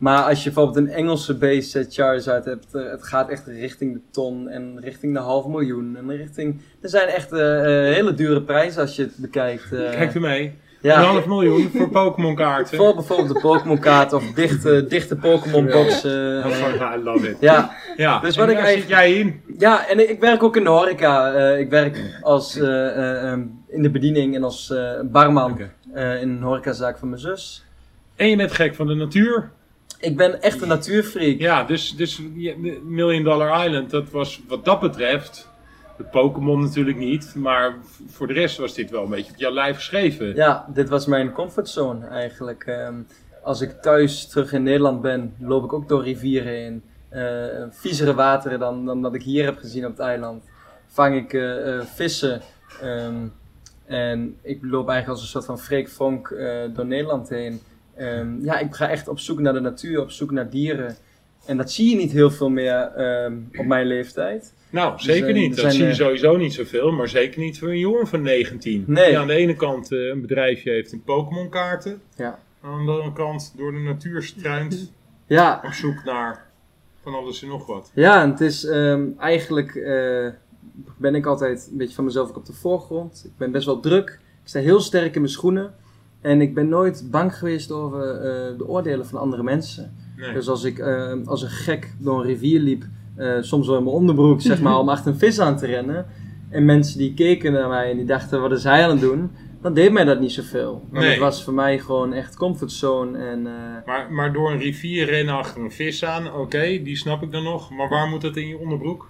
Maar 0.00 0.22
als 0.22 0.44
je 0.44 0.50
bijvoorbeeld 0.52 0.86
een 0.86 0.92
Engelse 0.94 1.34
base 1.36 1.60
set 1.68 1.94
Charizard 1.94 2.44
hebt, 2.44 2.74
eh, 2.74 2.90
het 2.90 3.02
gaat 3.02 3.28
echt 3.28 3.46
richting 3.46 3.92
de 3.94 4.00
ton 4.10 4.48
en 4.48 4.78
richting 4.80 5.14
de 5.14 5.20
half 5.20 5.46
miljoen. 5.46 5.96
En 5.96 6.16
richting, 6.16 6.60
er 6.82 6.88
zijn 6.88 7.08
echt 7.08 7.32
eh, 7.32 7.58
eh, 7.88 7.94
hele 7.94 8.14
dure 8.14 8.42
prijzen 8.42 8.80
als 8.80 8.96
je 8.96 9.02
het 9.02 9.16
bekijkt. 9.16 9.72
eh. 9.72 9.90
Kijk 9.90 10.14
er 10.14 10.20
mee. 10.20 10.54
ja, 10.80 10.98
Een 10.98 11.04
half 11.04 11.26
miljoen 11.26 11.70
voor 11.74 11.88
Pokémon 11.90 12.34
kaarten. 12.34 12.76
voor 12.76 12.94
bijvoorbeeld 12.94 13.28
de 13.34 13.40
Pokémon 13.40 13.78
kaart 13.78 14.12
of 14.12 14.32
dichte, 14.32 14.86
dichte 14.88 15.16
Pokémon 15.16 15.66
boxen. 15.66 16.42
eh. 16.42 16.92
I 16.98 17.02
love 17.02 17.28
it. 17.30 17.36
ja, 17.40 17.70
Ja, 17.96 18.20
Dus 18.20 18.34
en 18.34 18.40
wat 18.40 18.50
ik 18.50 18.56
daar 18.56 18.64
eigenlijk- 18.64 18.80
zit 18.80 18.88
jij 18.88 19.14
in. 19.14 19.40
Ja, 19.58 19.88
en 19.88 20.10
ik 20.10 20.20
werk 20.20 20.42
ook 20.42 20.56
in 20.56 20.64
de 20.64 20.70
horeca. 20.70 21.32
Eh, 21.34 21.58
ik 21.58 21.70
werk 21.70 22.18
als, 22.22 22.56
eh, 22.58 22.86
eh, 22.88 23.30
ehm, 23.32 23.42
in 23.68 23.82
de 23.82 23.90
bediening 23.90 24.34
en 24.34 24.44
als 24.44 24.70
eh, 24.70 24.90
barman 25.04 25.58
eh, 25.94 26.20
in 26.22 26.28
een 26.28 26.42
horecazaak 26.42 26.98
van 26.98 27.08
mijn 27.08 27.20
zus. 27.20 27.64
En 28.16 28.28
je 28.28 28.36
bent 28.36 28.52
gek 28.52 28.74
van 28.74 28.86
de 28.86 28.94
natuur. 28.94 29.50
Ik 30.00 30.16
ben 30.16 30.42
echt 30.42 30.62
een 30.62 30.68
natuurfreak. 30.68 31.38
Ja, 31.38 31.64
dus, 31.64 31.96
dus 31.96 32.20
Million 32.84 33.22
Dollar 33.22 33.66
Island, 33.66 33.90
dat 33.90 34.10
was 34.10 34.40
wat 34.48 34.64
dat 34.64 34.80
betreft, 34.80 35.48
de 35.96 36.04
Pokémon 36.04 36.60
natuurlijk 36.60 36.96
niet, 36.98 37.34
maar 37.34 37.74
voor 38.08 38.26
de 38.26 38.32
rest 38.32 38.58
was 38.58 38.74
dit 38.74 38.90
wel 38.90 39.02
een 39.02 39.10
beetje 39.10 39.32
op 39.32 39.38
jouw 39.38 39.52
lijf 39.52 39.76
geschreven. 39.76 40.34
Ja, 40.34 40.66
dit 40.74 40.88
was 40.88 41.06
mijn 41.06 41.32
comfortzone 41.32 42.06
eigenlijk. 42.06 42.64
Ehm, 42.64 42.94
als 43.42 43.60
ik 43.60 43.70
thuis 43.70 44.28
terug 44.28 44.52
in 44.52 44.62
Nederland 44.62 45.00
ben, 45.00 45.34
loop 45.38 45.64
ik 45.64 45.72
ook 45.72 45.88
door 45.88 46.02
rivieren 46.02 46.52
heen. 46.52 46.82
Eh 47.08 47.64
viezere 47.70 48.14
wateren 48.14 48.58
dan, 48.58 48.86
dan 48.86 49.02
dat 49.02 49.14
ik 49.14 49.22
hier 49.22 49.44
heb 49.44 49.58
gezien 49.58 49.84
op 49.84 49.90
het 49.90 50.00
eiland. 50.00 50.44
Vang 50.86 51.16
ik 51.16 51.32
eh, 51.32 51.78
eh, 51.78 51.84
vissen. 51.84 52.40
ehm, 52.80 53.26
en 53.86 54.36
ik 54.42 54.58
loop 54.62 54.88
eigenlijk 54.88 55.08
als 55.08 55.20
een 55.20 55.26
soort 55.26 55.44
van 55.44 55.58
Freek 55.58 55.88
Vonk 55.88 56.28
door 56.74 56.86
Nederland 56.86 57.28
heen. 57.28 57.60
Ehm, 58.00 58.44
ja, 58.44 58.58
ik 58.58 58.74
ga 58.74 58.88
echt 58.88 59.08
op 59.08 59.18
zoek 59.18 59.40
naar 59.40 59.52
de 59.52 59.60
natuur, 59.60 60.00
op 60.00 60.10
zoek 60.10 60.30
naar 60.30 60.50
dieren. 60.50 60.96
En 61.46 61.56
dat 61.56 61.70
zie 61.72 61.90
je 61.90 61.96
niet 61.96 62.12
heel 62.12 62.30
veel 62.30 62.48
meer 62.50 62.74
ehm, 62.96 63.36
op 63.58 63.64
mijn 63.66 63.86
leeftijd. 63.86 64.54
Nou, 64.70 64.98
zeker 64.98 65.22
zijn- 65.24 65.34
niet. 65.34 65.50
Dat 65.50 65.58
zijn, 65.60 65.72
zie 65.72 65.84
je 65.84 65.94
sowieso 65.94 66.36
niet 66.36 66.54
zoveel, 66.54 66.92
maar 66.92 67.08
zeker 67.08 67.40
niet 67.40 67.58
voor 67.58 67.68
een 67.68 67.78
jongen 67.78 68.06
van 68.06 68.22
19. 68.22 68.84
Nee. 68.86 69.06
Die 69.08 69.18
aan 69.18 69.26
de 69.26 69.32
ene 69.34 69.54
kant 69.56 69.92
eh, 69.92 69.98
een 70.08 70.20
bedrijfje 70.20 70.70
heeft 70.70 70.92
in 70.92 71.02
Pokémon 71.02 71.48
kaarten, 71.48 72.00
Ja. 72.16 72.38
aan 72.62 72.84
de 72.86 72.90
andere 72.92 73.12
kant 73.12 73.54
door 73.56 73.72
de 73.72 73.78
natuur 73.78 74.22
struint 74.22 74.92
Ja, 75.26 75.60
op 75.64 75.72
zoek 75.72 76.04
naar 76.04 76.46
van 77.02 77.14
alles 77.14 77.42
en 77.42 77.48
nog 77.48 77.66
wat. 77.66 77.90
Ja, 77.94 78.22
en 78.22 78.30
het 78.30 78.40
is 78.40 78.64
ehm, 78.64 79.06
eigenlijk 79.18 79.74
eh, 79.74 80.28
ben 80.96 81.14
ik 81.14 81.26
altijd 81.26 81.68
een 81.70 81.76
beetje 81.76 81.94
van 81.94 82.04
mezelf 82.04 82.28
ook 82.28 82.36
op 82.36 82.46
de 82.46 82.52
voorgrond. 82.52 83.22
Ik 83.24 83.36
ben 83.36 83.50
best 83.52 83.66
wel 83.66 83.80
druk. 83.80 84.08
Ik 84.42 84.48
sta 84.48 84.60
heel 84.60 84.80
sterk 84.80 85.14
in 85.14 85.20
mijn 85.20 85.32
schoenen. 85.32 85.74
En 86.20 86.40
ik 86.40 86.54
ben 86.54 86.68
nooit 86.68 87.08
bang 87.10 87.34
geweest 87.38 87.72
over 87.72 88.00
eh, 88.14 88.58
de 88.58 88.68
oordelen 88.68 89.06
van 89.06 89.20
andere 89.20 89.42
mensen. 89.42 89.94
Nee. 90.16 90.32
Dus 90.32 90.48
als 90.48 90.64
ik 90.64 90.78
eh, 90.78 91.12
als 91.24 91.42
een 91.42 91.48
gek 91.48 91.92
door 91.98 92.20
een 92.20 92.26
rivier 92.26 92.60
liep, 92.60 92.84
eh, 93.16 93.36
soms 93.40 93.66
wel 93.66 93.76
in 93.76 93.84
mijn 93.84 93.96
onderbroek, 93.96 94.40
zeg 94.40 94.60
maar, 94.60 94.78
om 94.84 94.88
achter 94.88 95.12
een 95.12 95.18
vis 95.18 95.40
aan 95.40 95.56
te 95.56 95.66
rennen. 95.66 96.06
En 96.50 96.64
mensen 96.64 96.98
die 96.98 97.14
keken 97.14 97.52
naar 97.52 97.68
mij 97.68 97.90
en 97.90 97.96
die 97.96 98.06
dachten, 98.06 98.40
wat 98.40 98.52
is 98.52 98.64
hij 98.64 98.84
aan 98.84 98.90
het 98.90 99.00
doen? 99.00 99.30
Dan 99.62 99.74
deed 99.74 99.92
mij 99.92 100.04
dat 100.04 100.20
niet 100.20 100.32
zoveel. 100.32 100.72
Want 100.90 101.04
Nee. 101.04 101.10
het 101.10 101.18
was 101.18 101.44
voor 101.44 101.52
mij 101.52 101.78
gewoon 101.78 102.12
echt 102.12 102.36
comfortzone. 102.36 103.18
En, 103.18 103.42
Maar, 103.86 104.12
maar 104.12 104.32
door 104.32 104.50
een 104.50 104.58
rivier 104.58 105.06
rennen 105.06 105.34
achter 105.34 105.62
een 105.62 105.70
vis 105.72 106.04
aan, 106.04 106.34
oké, 106.34 106.80
die 106.82 106.96
snap 106.96 107.22
ik 107.22 107.32
dan 107.32 107.42
nog. 107.42 107.70
Maar 107.70 107.88
waar 107.88 108.08
moet 108.08 108.20
dat 108.20 108.36
in 108.36 108.48
je 108.48 108.58
onderbroek? 108.58 109.08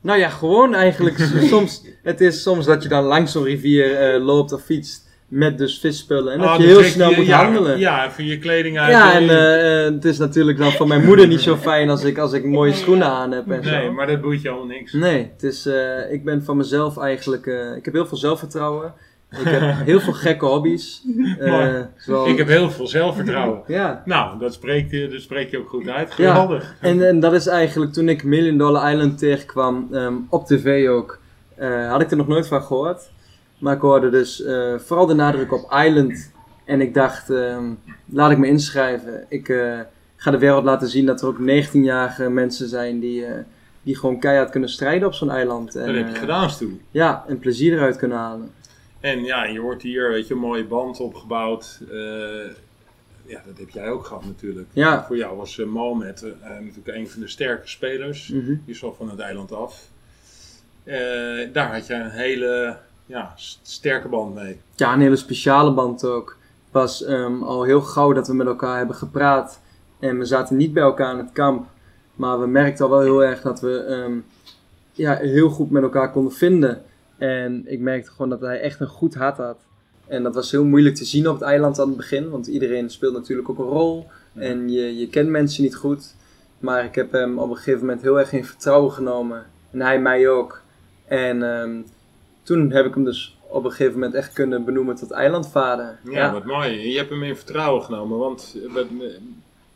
Nou 0.00 0.18
ja, 0.18 0.28
gewoon 0.28 0.74
eigenlijk. 0.74 1.18
soms, 1.50 1.84
het 2.02 2.20
is 2.20 2.42
soms 2.42 2.66
dat 2.66 2.82
je 2.82 2.88
dan 2.88 3.04
langs 3.04 3.32
zo'n 3.32 3.44
rivier 3.44 4.18
loopt 4.18 4.52
of 4.52 4.62
fietst 4.62 5.10
met 5.32 5.58
dus 5.58 5.78
visspullen. 5.78 6.32
En 6.32 6.38
dat 6.38 6.48
Ah, 6.48 6.58
je 6.58 6.66
heel 6.66 6.82
snel 6.82 7.12
moet 7.12 7.26
ja, 7.26 7.42
handelen. 7.44 7.78
Ja, 7.78 7.96
Ja, 7.96 8.10
even 8.10 8.24
je 8.24 8.38
kleding 8.38 8.78
uit. 8.78 9.14
en 9.14 9.28
eh, 9.28 9.86
eh, 9.86 9.92
het 9.94 10.04
is 10.04 10.18
natuurlijk 10.18 10.58
dan 10.58 10.72
voor 10.72 10.86
mijn 10.86 11.04
moeder 11.04 11.26
niet 11.26 11.40
zo 11.40 11.56
fijn 11.56 11.90
als 11.90 12.04
ik, 12.04 12.18
als 12.18 12.32
ik 12.32 12.44
mooie 12.44 12.72
schoenen 12.72 13.06
aan 13.06 13.30
heb 13.32 13.50
en 13.50 13.60
nee, 13.62 13.84
zo. 13.84 13.92
maar 13.92 14.06
dat 14.06 14.20
boeit 14.20 14.42
je 14.42 14.48
allemaal 14.48 14.66
niks. 14.66 14.92
Nee, 14.92 15.30
het 15.32 15.42
is, 15.42 15.66
eh, 15.66 16.12
ik 16.12 16.24
ben 16.24 16.44
van 16.44 16.56
mezelf 16.56 16.98
eigenlijk... 16.98 17.46
ik 17.76 17.84
heb 17.84 17.94
heel 17.94 18.06
veel 18.06 18.16
zelfvertrouwen. 18.16 18.94
Ik 19.30 19.44
heb 19.44 19.74
heel 19.90 20.00
veel 20.00 20.12
gekke 20.12 20.44
hobby's. 20.44 21.02
Zoals, 21.96 22.28
Ik 22.28 22.38
heb 22.38 22.48
heel 22.48 22.70
veel 22.70 22.86
zelfvertrouwen. 22.86 23.62
Ja, 23.78 24.02
Nou, 24.04 24.38
dat 24.38 24.52
spreekt 24.54 24.90
je, 24.90 25.08
dat 25.08 25.20
spreekt 25.20 25.50
je 25.50 25.58
ook 25.58 25.68
goed 25.68 25.88
uit. 25.88 26.14
Ja. 26.16 26.30
Geweldig. 26.30 26.74
En, 26.80 27.08
en 27.08 27.20
dat 27.20 27.32
is 27.32 27.46
eigenlijk 27.46 27.92
toen 27.92 28.08
ik 28.08 28.24
Million 28.24 28.58
Dollar 28.58 28.92
Island 28.92 29.18
tegenkwam, 29.18 29.88
ehm, 29.92 30.14
op 30.28 30.46
tv 30.46 30.88
ook, 30.88 31.18
had 31.88 32.00
ik 32.00 32.10
er 32.10 32.16
nog 32.16 32.28
nooit 32.28 32.46
van 32.46 32.62
gehoord. 32.62 33.10
Maar 33.62 33.74
ik 33.74 33.80
hoorde 33.80 34.10
dus 34.10 34.42
eh, 34.42 34.78
vooral 34.78 35.06
de 35.06 35.14
nadruk 35.14 35.52
op 35.52 35.72
Island. 35.86 36.32
En 36.64 36.80
ik 36.80 36.94
dacht, 36.94 37.30
ehm, 37.30 37.64
laat 38.06 38.30
ik 38.30 38.38
me 38.38 38.46
inschrijven. 38.46 39.26
Ik 39.28 39.48
eh, 39.48 39.80
ga 40.16 40.30
de 40.30 40.38
wereld 40.38 40.64
laten 40.64 40.88
zien 40.88 41.06
dat 41.06 41.20
er 41.20 41.26
ook 41.26 41.38
19-jarige 41.38 42.30
mensen 42.30 42.68
zijn 42.68 43.00
die, 43.00 43.24
eh, 43.24 43.34
die 43.82 43.96
gewoon 43.96 44.18
keihard 44.18 44.50
kunnen 44.50 44.68
strijden 44.68 45.08
op 45.08 45.14
zo'n 45.14 45.30
eiland. 45.30 45.74
En, 45.74 45.86
Dat 45.86 45.94
heb 45.94 46.08
je 46.08 46.14
gedaan, 46.14 46.50
Stu. 46.50 46.80
Ja, 46.90 47.24
en 47.28 47.38
plezier 47.38 47.72
eruit 47.72 47.96
kunnen 47.96 48.18
halen. 48.18 48.50
En 49.00 49.24
ja, 49.24 49.44
je 49.44 49.60
wordt 49.60 49.82
hier, 49.82 50.10
weet 50.10 50.26
je, 50.26 50.34
een 50.34 50.40
mooie 50.40 50.64
band 50.64 51.00
opgebouwd. 51.00 51.80
Ja, 53.26 53.42
dat 53.46 53.58
heb 53.58 53.70
jij 53.70 53.90
ook 53.90 54.06
gehad 54.06 54.24
natuurlijk. 54.24 54.68
Ja. 54.72 55.04
Voor 55.06 55.16
jou 55.16 55.36
was 55.36 55.56
Mohamed 55.56 56.22
natuurlijk 56.60 56.98
een 56.98 57.08
van 57.08 57.20
de 57.20 57.28
sterke 57.28 57.68
spelers. 57.68 58.28
Mhm. 58.28 58.46
Die 58.46 58.74
is 58.74 58.84
al 58.84 58.94
van 58.94 59.10
het 59.10 59.18
eiland 59.18 59.52
af. 59.52 59.88
Daar 61.52 61.74
had 61.74 61.86
je 61.86 61.94
een 61.94 62.10
hele 62.10 62.78
ja, 63.06 63.32
sterke 63.62 64.08
band 64.08 64.34
mee. 64.34 64.60
Ja, 64.74 64.92
een 64.92 65.00
hele 65.00 65.16
speciale 65.16 65.72
band 65.72 66.04
ook. 66.04 66.36
Het 66.64 66.72
was 66.72 67.04
ehm, 67.04 67.42
al 67.42 67.62
heel 67.62 67.80
gauw 67.80 68.12
dat 68.12 68.26
we 68.26 68.34
met 68.34 68.46
elkaar 68.46 68.76
hebben 68.76 68.96
gepraat. 68.96 69.60
En 69.98 70.18
we 70.18 70.24
zaten 70.24 70.56
niet 70.56 70.72
bij 70.72 70.82
elkaar 70.82 71.12
in 71.12 71.18
het 71.18 71.32
kamp. 71.32 71.66
Maar 72.14 72.40
we 72.40 72.46
merkten 72.46 72.84
al 72.84 72.90
wel 72.90 73.00
heel 73.00 73.24
erg 73.24 73.42
dat 73.42 73.60
we 73.60 73.78
ehm, 73.78 74.18
ja, 74.92 75.16
heel 75.16 75.48
goed 75.48 75.70
met 75.70 75.82
elkaar 75.82 76.10
konden 76.10 76.32
vinden. 76.32 76.82
En 77.18 77.62
ik 77.66 77.80
merkte 77.80 78.10
gewoon 78.10 78.28
dat 78.28 78.40
hij 78.40 78.60
echt 78.60 78.80
een 78.80 78.86
goed 78.86 79.14
hart 79.14 79.36
had. 79.36 79.56
En 80.06 80.22
dat 80.22 80.34
was 80.34 80.50
heel 80.50 80.64
moeilijk 80.64 80.94
te 80.94 81.04
zien 81.04 81.28
op 81.28 81.34
het 81.34 81.42
eiland 81.42 81.80
aan 81.80 81.88
het 81.88 81.96
begin. 81.96 82.30
Want 82.30 82.46
iedereen 82.46 82.90
speelt 82.90 83.14
natuurlijk 83.14 83.48
ook 83.48 83.58
een 83.58 83.64
rol. 83.64 84.06
En 84.34 84.70
je, 84.70 84.96
je 84.96 85.08
kent 85.08 85.28
mensen 85.28 85.62
niet 85.62 85.76
goed. 85.76 86.14
Maar 86.58 86.84
ik 86.84 86.94
heb 86.94 87.12
hem 87.12 87.38
op 87.38 87.50
een 87.50 87.56
gegeven 87.56 87.80
moment 87.80 88.02
heel 88.02 88.18
erg 88.18 88.32
in 88.32 88.44
vertrouwen 88.44 88.92
genomen. 88.92 89.46
En 89.70 89.80
hij 89.80 90.00
mij 90.00 90.28
ook. 90.28 90.60
En 91.06 91.42
ehm, 91.42 91.80
toen 92.42 92.70
heb 92.70 92.86
ik 92.86 92.94
hem 92.94 93.04
dus 93.04 93.38
op 93.48 93.64
een 93.64 93.70
gegeven 93.70 93.92
moment 93.92 94.14
echt 94.14 94.32
kunnen 94.32 94.64
benoemen 94.64 94.94
tot 94.96 95.10
eilandvader. 95.10 95.98
Ja, 96.04 96.32
wat 96.32 96.44
mooi. 96.44 96.90
Je 96.90 96.98
hebt 96.98 97.10
hem 97.10 97.22
in 97.22 97.36
vertrouwen 97.36 97.82
genomen. 97.84 98.18
Want 98.18 98.56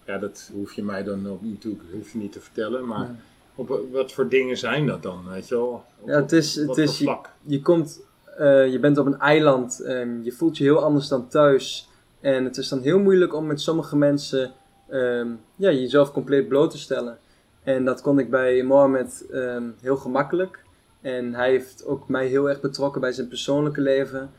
ja, 0.05 0.19
dat 0.19 0.51
hoef 0.55 0.73
je 0.73 0.83
mij 0.83 1.03
dan 1.05 1.29
ook 1.29 1.43
natuurlijk 1.43 1.83
hoef 1.93 2.13
je 2.13 2.19
niet 2.19 2.33
te 2.33 2.41
vertellen. 2.41 2.87
Maar 2.87 2.99
Ja. 3.01 3.15
op, 3.55 3.81
wat 3.93 4.13
voor 4.13 4.29
dingen 4.29 4.57
zijn 4.57 4.87
dat 4.87 5.03
dan? 5.03 5.29
Weet 5.29 5.49
je 5.49 5.55
wel? 5.55 5.85
Op, 6.01 6.09
Ja, 6.09 6.15
het 6.21 6.33
is- 6.33 6.55
het 6.55 6.77
is- 6.77 6.97
vlak? 6.97 7.31
je 7.43 7.63
komt, 7.63 8.01
eh, 8.39 8.73
je 8.73 8.79
bent 8.79 8.99
op 8.99 9.07
een 9.07 9.19
eiland, 9.19 9.81
en 9.81 10.21
je 10.25 10.33
voelt 10.33 10.57
je 10.59 10.65
heel 10.65 10.83
anders 10.83 11.09
dan 11.09 11.29
thuis. 11.29 11.89
En 12.21 12.45
het 12.45 12.57
is 12.57 12.69
dan 12.69 12.81
heel 12.81 12.99
moeilijk 12.99 13.35
om 13.35 13.47
met 13.47 13.61
sommige 13.61 13.97
mensen 13.97 14.53
ehm, 14.89 15.29
ja, 15.57 15.71
jezelf 15.71 16.13
compleet 16.13 16.49
bloot 16.49 16.71
te 16.71 16.79
stellen. 16.79 17.19
En 17.63 17.85
dat 17.85 18.01
kon 18.01 18.19
ik 18.19 18.31
bij 18.31 18.63
Mohammed 18.63 19.27
ehm, 19.31 19.63
heel 19.81 19.97
gemakkelijk. 19.97 20.65
En 21.07 21.35
hij 21.35 21.51
heeft 21.51 21.85
ook 21.85 22.09
mij 22.09 22.27
heel 22.27 22.49
erg 22.49 22.61
betrokken 22.61 23.01
bij 23.01 23.13
zijn 23.13 23.29
persoonlijke 23.29 23.81
leven. 23.81 24.31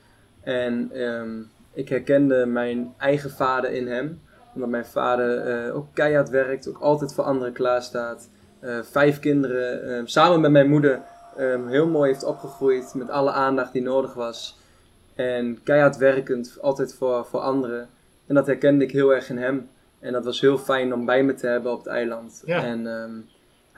En 0.42 0.90
ehm, 0.92 1.42
ik 1.74 1.90
herkende 1.90 2.46
mijn 2.46 2.94
eigen 2.98 3.32
vader 3.32 3.72
in 3.72 3.88
hem. 3.88 4.22
Omdat 4.54 4.70
mijn 4.70 4.86
vader 4.86 5.40
eh, 5.40 5.76
ook 5.76 5.88
keihard 5.94 6.30
werkt, 6.30 6.70
ook 6.70 6.80
altijd 6.80 7.14
voor 7.14 7.24
anderen 7.24 7.54
klaarstaat. 7.54 8.30
Eh 8.60 8.80
vijf 8.82 9.20
kinderen, 9.20 9.84
ehm, 9.84 10.06
samen 10.06 10.42
met 10.42 10.52
mijn 10.52 10.70
moeder, 10.70 11.02
ehm, 11.38 11.68
heel 11.68 11.88
mooi 11.88 12.12
heeft 12.12 12.24
opgegroeid 12.24 12.94
met 12.96 13.10
alle 13.10 13.32
aandacht 13.32 13.74
die 13.74 13.82
nodig 13.82 14.14
was. 14.14 14.58
En 15.16 15.64
keihard 15.64 15.98
werkend, 15.98 16.58
altijd 16.62 16.94
voor, 16.94 17.26
voor 17.26 17.40
anderen. 17.40 17.90
En 18.26 18.36
dat 18.36 18.48
herkende 18.48 18.86
ik 18.86 18.92
heel 18.92 19.14
erg 19.14 19.30
in 19.30 19.38
hem. 19.38 19.70
En 20.00 20.14
dat 20.14 20.26
was 20.26 20.42
heel 20.42 20.58
fijn 20.58 20.94
om 20.94 21.06
bij 21.06 21.24
me 21.24 21.34
te 21.34 21.48
hebben 21.48 21.72
op 21.72 21.78
het 21.78 21.88
eiland. 21.88 22.42
Ja. 22.46 22.64
En 22.64 22.88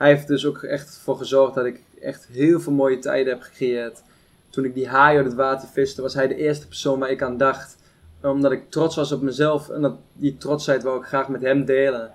hij 0.00 0.08
heeft 0.08 0.26
dus 0.28 0.46
ook 0.46 0.62
echt 0.62 1.00
voor 1.04 1.16
gezorgd 1.16 1.54
dat 1.54 1.64
ik 1.64 1.80
echt 2.00 2.26
heel 2.32 2.60
veel 2.60 2.72
mooie 2.72 2.98
tijden 2.98 3.32
heb 3.32 3.42
gecreëerd. 3.42 4.02
Toen 4.50 4.64
ik 4.64 4.74
die 4.74 4.88
haai 4.88 5.16
uit 5.16 5.26
het 5.26 5.34
water 5.34 5.68
viste, 5.72 6.02
was 6.02 6.14
hij 6.14 6.28
de 6.28 6.34
eerste 6.36 6.66
persoon 6.66 6.98
waar 6.98 7.10
ik 7.10 7.22
aan 7.22 7.36
dacht. 7.36 7.76
Omdat 8.22 8.52
ik 8.52 8.70
trots 8.70 8.96
was 8.96 9.12
op 9.12 9.22
mezelf 9.22 9.68
en 9.68 9.80
dat, 9.82 9.94
die 10.12 10.36
trotsheid 10.36 10.82
wou 10.82 10.98
ik 11.00 11.06
graag 11.06 11.28
met 11.28 11.40
hem 11.42 11.64
delen. 11.64 12.10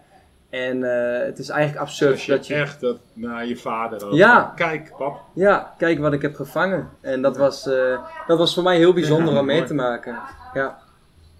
En 0.50 0.84
eh, 0.84 1.26
het 1.26 1.40
is 1.40 1.50
eigenlijk 1.50 1.82
absurd 1.82 2.12
Dus 2.12 2.26
je 2.26 2.32
dat 2.32 2.48
je... 2.48 2.54
echt 2.54 2.80
dat 2.82 2.98
naar 3.14 3.46
je 3.46 3.58
vader 3.58 4.06
ook. 4.06 4.14
Ja. 4.14 4.54
Kijk, 4.56 4.94
pap. 4.98 5.22
Ja, 5.34 5.74
kijk 5.78 6.00
wat 6.00 6.14
ik 6.14 6.22
heb 6.22 6.36
gevangen. 6.36 6.90
En 7.02 7.22
dat 7.22 7.38
was, 7.38 7.68
eh, 7.68 8.00
dat 8.28 8.38
was 8.38 8.54
voor 8.54 8.64
mij 8.64 8.78
heel 8.78 8.94
bijjonder 8.94 9.34
Ja, 9.34 9.40
om 9.40 9.46
mee 9.46 9.56
mooi. 9.56 9.68
te 9.68 9.74
maken. 9.74 10.20
Ja. 10.54 10.78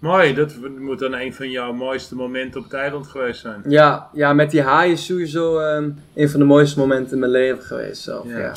Mooi, 0.06 0.34
dat 0.34 0.54
moet 0.78 0.98
dan 0.98 1.14
een 1.14 1.34
van 1.34 1.50
jouw 1.50 1.72
mooiste 1.72 2.14
momenten 2.14 2.60
op 2.60 2.66
het 2.66 2.74
eiland 2.74 3.06
geweest 3.06 3.40
zijn. 3.40 3.62
Ja, 3.68 4.08
ja, 4.12 4.32
met 4.32 4.50
die 4.50 4.62
haai 4.62 4.92
is 4.92 5.04
sowieso 5.04 5.58
ehm, 5.58 5.90
een 6.14 6.30
van 6.30 6.40
de 6.40 6.46
mooiste 6.46 6.78
momenten 6.78 7.12
in 7.12 7.18
mijn 7.18 7.30
leven 7.30 7.62
geweest 7.62 8.02
zelf. 8.02 8.26
Ja. 8.28 8.38
Ja. 8.38 8.52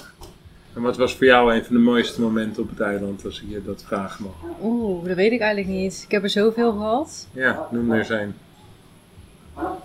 En 0.76 0.82
wat 0.82 0.98
was 0.98 1.16
voor 1.16 1.26
jou 1.26 1.54
een 1.56 1.66
van 1.66 1.76
de 1.76 1.82
mooiste 1.82 2.22
momenten 2.22 2.64
op 2.64 2.70
het 2.70 2.80
eiland, 2.80 3.26
als 3.26 3.42
ik 3.42 3.50
je 3.50 3.62
dat 3.66 3.84
vragen 3.88 4.24
mag? 4.24 4.34
Oeh, 4.62 5.08
dat 5.08 5.16
weet 5.16 5.32
ik 5.32 5.40
eigenlijk 5.40 5.74
niet. 5.74 6.02
Ik 6.06 6.12
heb 6.12 6.24
er 6.24 6.30
zoveel 6.30 6.72
gehad. 6.72 7.28
Ja, 7.32 7.68
noem 7.72 7.92
er 7.92 7.98
eens 7.98 8.10
een. 8.10 8.34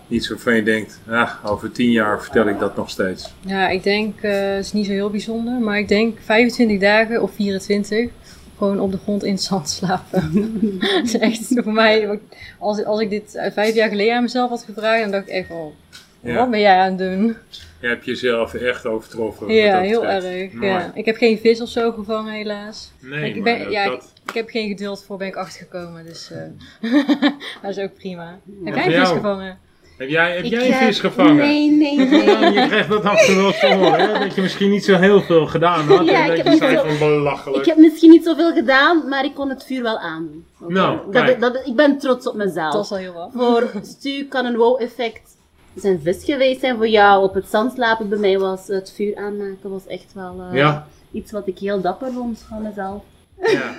Iets 0.09 0.29
waarvan 0.29 0.55
je 0.55 0.63
denkt, 0.63 1.01
ah, 1.09 1.31
over 1.45 1.73
tien 1.73 1.91
jaar 1.91 2.23
vertel 2.23 2.49
ik 2.49 2.59
dat 2.59 2.77
nog 2.77 2.91
steeds. 2.91 3.35
Ja, 3.41 3.69
ik 3.69 3.83
denk, 3.83 4.21
eh, 4.21 4.33
het 4.33 4.65
is 4.65 4.73
niet 4.73 4.87
zo 4.87 4.93
heel 4.93 5.11
bijzonder, 5.11 5.61
maar 5.61 5.79
ik 5.79 5.89
denk 5.89 6.19
25 6.21 6.81
dagen 6.81 7.23
of 7.23 7.31
24 7.35 8.11
gewoon 8.59 8.81
op 8.81 8.93
de 8.93 8.99
grond 8.99 9.25
in 9.25 9.33
het 9.33 9.43
zand 9.43 9.69
slapen. 9.71 10.33
dat 10.81 11.05
is 11.05 11.19
echt 11.19 11.61
voor 11.63 11.73
mij, 11.73 12.21
als, 12.59 12.85
als 12.85 13.01
ik 13.01 13.11
dit 13.11 13.35
eh, 13.35 13.53
vijf 13.53 13.75
jaar 13.75 13.89
geleden 13.89 14.15
aan 14.17 14.23
mezelf 14.23 14.51
had 14.51 14.63
gevraagd, 14.65 15.03
dan 15.03 15.11
dacht 15.11 15.27
ik 15.29 15.33
echt 15.33 15.47
van, 15.49 15.73
Ja. 16.21 16.35
wat 16.35 16.51
ben 16.51 16.61
jij 16.61 16.77
aan 16.79 16.89
het 16.89 16.99
doen? 16.99 17.37
Je 17.81 17.87
hebt 17.91 18.05
jezelf 18.05 18.55
echt 18.55 18.87
overtroffen. 18.87 19.53
Ja, 19.53 19.81
heel 19.81 20.01
betreft. 20.01 20.25
erg. 20.27 20.53
Mooi. 20.53 20.67
Ja. 20.73 20.91
Ik 20.95 21.05
heb 21.05 21.17
geen 21.17 21.39
vis 21.39 21.61
of 21.61 21.69
zo 21.69 21.93
gevangen 21.93 22.33
helaas. 22.35 22.93
Nee, 23.01 23.29
Ik 23.29 23.35
maar 23.35 23.59
ben- 23.59 23.71
ja, 23.71 23.85
dat. 23.89 24.13
Ik 24.27 24.35
heb 24.35 24.49
geen 24.49 24.69
geduld 24.69 25.05
voor, 25.05 25.17
ben 25.17 25.27
ik 25.27 25.37
achtergekomen, 25.37 26.05
dus 26.05 26.31
eh, 26.31 26.91
dat 27.63 27.71
is 27.71 27.79
ook 27.79 27.95
prima. 27.95 28.39
Heb 28.65 28.75
jij 28.75 28.85
vis 29.01 29.09
gevangen? 29.09 29.59
Heb 29.97 30.09
jij, 30.09 30.35
heb 30.37 30.45
Ik 30.45 30.51
jij 30.51 30.67
een 30.69 30.75
vis 30.87 31.01
gevangen? 31.01 31.37
Nee, 31.37 31.71
nee, 31.71 31.97
Ja, 32.25 32.39
nee. 32.41 32.53
je 32.53 32.67
krijgt 32.67 32.89
dat 32.89 33.05
af 33.05 33.21
en 33.21 33.27
toe 33.27 33.35
wel 33.37 33.47
eens 33.47 33.61
te 33.61 33.67
horen, 33.75 34.13
hè? 34.13 34.19
dat 34.19 34.35
je 34.35 34.43
misschien 34.43 34.71
niet 34.71 34.85
zo 34.85 34.97
heel 34.99 35.21
veel 35.23 35.47
gedaan 35.47 35.87
had. 35.87 36.07
Ja, 36.07 36.23
en 36.23 36.29
dat 36.29 36.37
heb 36.37 36.47
je 36.47 36.57
zei 36.57 36.77
van 36.77 36.99
belachelijk. 36.99 37.59
Ik 37.61 37.65
heb 37.67 37.77
misschien 37.77 38.11
niet 38.11 38.25
zoveel 38.25 38.53
gedaan, 38.53 39.09
maar 39.09 39.25
ik 39.25 39.35
kon 39.35 39.49
het 39.49 39.65
vuur 39.65 39.83
wel 39.83 39.99
aandoen. 39.99 40.45
Oké. 40.61 40.73
Nou, 40.73 40.99
dat, 41.13 41.25
kijk. 41.25 41.41
dat, 41.41 41.67
ik 41.67 41.75
ben 41.77 41.99
trots 41.99 42.27
op 42.29 42.37
Dat 42.39 42.47
mezelf. 42.47 42.73
was 42.75 42.91
al 42.91 42.97
heel 42.97 43.13
wat. 43.13 43.31
Voor 43.35 43.71
Stu 43.83 44.25
kan 44.25 44.45
een 44.45 44.57
wow-effect 44.57 45.37
zijn 45.75 46.01
vis 46.03 46.25
geweest 46.25 46.61
zijn. 46.61 46.77
Voor 46.77 46.89
jou 46.89 47.23
op 47.25 47.35
het 47.35 47.47
zand 47.51 47.73
slapen 47.73 48.09
bij 48.09 48.19
mij 48.19 48.39
was 48.39 48.67
het 48.67 48.93
vuur 48.97 49.17
aanmaken 49.17 49.71
was 49.71 49.87
echt 49.87 50.13
wel 50.15 50.43
eh, 50.51 50.57
Ja. 50.59 50.87
iets 51.13 51.33
wat 51.33 51.47
ik 51.47 51.59
heel 51.59 51.81
dapper 51.81 52.13
vond 52.13 52.45
van 52.49 52.63
mezelf. 52.63 53.03
Ja. 53.47 53.75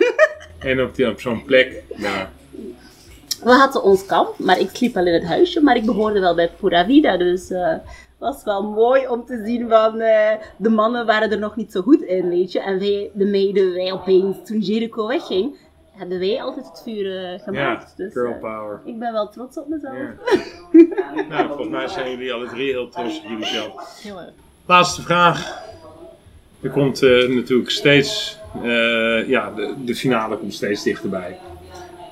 En 0.59 0.81
op, 0.81 0.95
die, 0.95 1.09
op 1.09 1.19
zo'n 1.19 1.43
plek, 1.43 1.81
ja. 1.97 2.31
We 3.43 3.51
hadden 3.51 3.83
ons 3.83 4.05
kamp, 4.05 4.37
maar 4.37 4.59
ik 4.59 4.69
sliep 4.73 4.97
al 4.97 5.05
in 5.05 5.13
het 5.13 5.25
huisje, 5.25 5.61
maar 5.61 5.75
ik 5.75 5.85
behoorde 5.85 6.19
wel 6.19 6.35
bij 6.35 6.51
Pura 6.59 6.85
Vida, 6.85 7.17
dus 7.17 7.49
eh, 7.51 7.75
het 8.17 8.33
was 8.33 8.43
wel 8.43 8.63
mooi 8.63 9.07
om 9.07 9.25
te 9.25 9.43
zien 9.45 9.69
van 9.69 9.99
eh, 9.99 10.31
de 10.57 10.69
mannen 10.69 11.05
waren 11.05 11.31
er 11.31 11.39
nog 11.39 11.55
niet 11.55 11.71
zo 11.71 11.81
goed 11.81 12.01
in, 12.01 12.29
weet 12.29 12.51
je. 12.51 12.59
En 12.59 12.79
wij, 12.79 13.11
de 13.13 13.25
meiden, 13.25 13.73
wij 13.73 13.91
opeens, 13.91 14.37
toen 14.43 14.59
Jericho 14.59 15.07
wegging, 15.07 15.55
hebben 15.91 16.19
wij 16.19 16.41
altijd 16.41 16.65
het 16.65 16.81
vuur 16.83 17.17
eh, 17.17 17.31
ja, 17.31 17.37
gemaakt. 17.37 17.97
dus 17.97 18.13
girl 18.13 18.33
eh, 18.33 18.39
power. 18.39 18.81
ik 18.85 18.99
ben 18.99 19.13
wel 19.13 19.29
trots 19.29 19.57
op 19.57 19.67
mezelf. 19.67 19.95
Ja. 19.95 20.13
nou, 21.29 21.47
volgens 21.47 21.69
mij 21.69 21.87
zijn 21.87 22.09
jullie 22.09 22.33
alle 22.33 22.47
drie 22.47 22.71
heel 22.71 22.89
trots 22.89 23.17
op 23.17 23.25
jullie 23.29 23.45
zelf. 23.45 23.99
Heel 24.03 24.19
erg. 24.19 24.33
Laatste 24.65 25.01
vraag. 25.01 25.63
Er 26.61 26.69
komt 26.69 27.01
natuurlijk 27.27 27.69
steeds, 27.69 28.39
ja, 29.27 29.51
de, 29.51 29.75
de 29.85 29.95
finale 29.95 30.37
komt 30.37 30.53
steeds 30.53 30.83
dichterbij. 30.83 31.39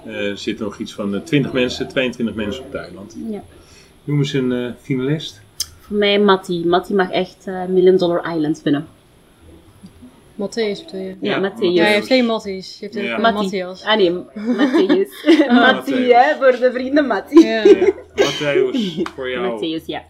Eh, 0.06 0.30
er 0.30 0.38
zitten 0.38 0.66
nog 0.66 0.78
iets 0.80 0.94
van 0.94 1.16
eh, 1.16 1.22
20 1.22 1.52
mensen, 1.54 1.88
22 1.88 2.36
mensen 2.36 2.64
op 2.64 2.72
het 2.72 2.82
eiland. 2.82 3.18
Ja. 3.30 3.44
Noem 4.04 4.18
eens 4.20 4.34
een 4.34 4.52
eh, 4.52 4.72
finalist. 4.82 5.42
Voor 5.80 5.98
mij 5.98 6.20
Matti. 6.20 6.66
Matti 6.66 6.94
mag 6.94 7.12
echt 7.12 7.48
eh, 7.48 7.66
Million 7.66 7.98
Dollar 7.98 8.36
Island 8.36 8.62
winnen. 8.64 8.88
Matthäus 10.36 10.86
bedoel 10.86 11.02
je? 11.02 11.16
Ja, 11.22 11.40
Ja, 11.40 11.50
Matthäus. 11.50 11.60
Ja, 11.74 11.88
je 11.88 11.94
hebt 11.94 12.06
geen 12.08 12.26
Matties. 12.26 12.80
Je 12.80 12.86
hebt 12.92 13.06
Ja. 13.06 13.18
Matthias. 13.32 13.84
Ah 13.84 13.98
nee, 13.98 14.12
Matthäus. 14.12 15.10
Matthäus. 15.64 16.08
hè, 16.08 16.36
voor 16.36 16.52
de 16.60 16.70
vrienden 16.74 17.08
Matti. 17.08 17.40
Ja. 17.40 17.64
Ja. 17.64 17.92
Matthäus, 18.16 19.02
voor 19.16 19.30
jou. 19.30 19.52
Matthäus, 19.52 19.86
ja. 19.86 20.04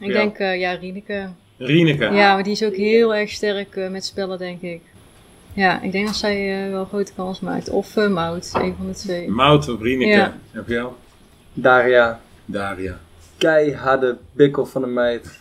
Ik 0.00 0.12
denk, 0.12 0.38
eh, 0.38 0.60
ja, 0.60 0.72
Rieneke. 0.72 1.28
Rieneke. 1.58 2.04
Ja, 2.04 2.34
maar 2.34 2.42
die 2.42 2.52
is 2.52 2.62
ook 2.64 2.74
heel 2.76 3.14
erg 3.14 3.30
sterk 3.30 3.76
eh, 3.76 3.90
met 3.90 4.04
spellen, 4.04 4.38
denk 4.38 4.62
ik. 4.62 4.80
Ja, 5.56 5.80
ik 5.82 5.92
denk 5.92 6.06
dat 6.06 6.16
zij 6.16 6.64
eh, 6.64 6.70
wel 6.70 6.80
een 6.80 6.86
grote 6.86 7.12
kans 7.12 7.40
maakt. 7.40 7.68
Of 7.68 7.96
eh 7.96 8.08
Mout, 8.08 8.50
een 8.54 8.74
van 8.76 8.86
de 8.86 8.92
twee. 8.92 9.30
Mout 9.30 9.68
of 9.68 9.80
Rieneke. 9.80 10.10
Ja. 10.10 10.36
Heb 10.50 10.66
je 10.66 10.74
jou? 10.74 10.92
Daria, 11.52 12.20
Daria. 12.44 12.98
keiharde 13.36 14.18
bikkel 14.32 14.66
van 14.66 14.82
een 14.82 14.92
meid. 14.92 15.40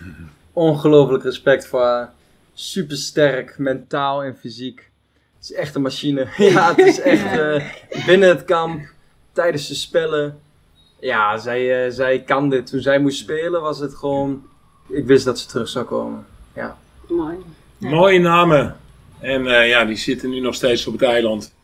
Ongelooflijk 0.54 1.23
respect 1.23 1.67
voor 1.67 1.82
haar. 1.82 2.12
Super 2.54 2.97
sterk, 2.97 3.58
mentaal 3.58 4.23
en 4.23 4.38
fysiek. 4.38 4.89
Het 5.36 5.43
is 5.43 5.54
echt 5.54 5.75
een 5.75 5.82
machine. 5.82 6.28
ja, 6.54 6.69
het 6.75 6.86
is 6.86 7.01
echt 7.01 7.39
eh, 7.39 8.06
binnen 8.06 8.30
het 8.30 8.45
kamp, 8.45 8.82
tijdens 9.32 9.67
de 9.67 9.75
spellen. 9.75 10.39
Ja, 10.99 11.38
zij, 11.38 11.91
zij 11.91 12.21
kan 12.21 12.49
dit. 12.49 12.67
Toen 12.67 12.82
zij 12.82 12.99
moest 12.99 13.17
spelen 13.17 13.62
was 13.62 13.80
het 13.80 13.95
gewoon... 13.95 14.43
Ik 14.88 15.06
wist 15.06 15.25
dat 15.25 15.39
ze 15.39 15.47
terug 15.47 15.67
zou 15.67 15.86
komen. 15.86 16.25
Ja. 16.54 16.78
Mooi. 17.08 17.36
Ja. 17.78 17.89
Mooie 17.89 18.19
namen. 18.19 18.75
En 19.19 19.47
eh, 19.47 19.69
ja, 19.69 19.86
die 19.86 19.95
zitten 19.95 20.30
nu 20.30 20.39
nog 20.39 20.56
steeds 20.56 20.88
op 20.88 20.93
het 20.93 21.01
eiland. 21.01 21.56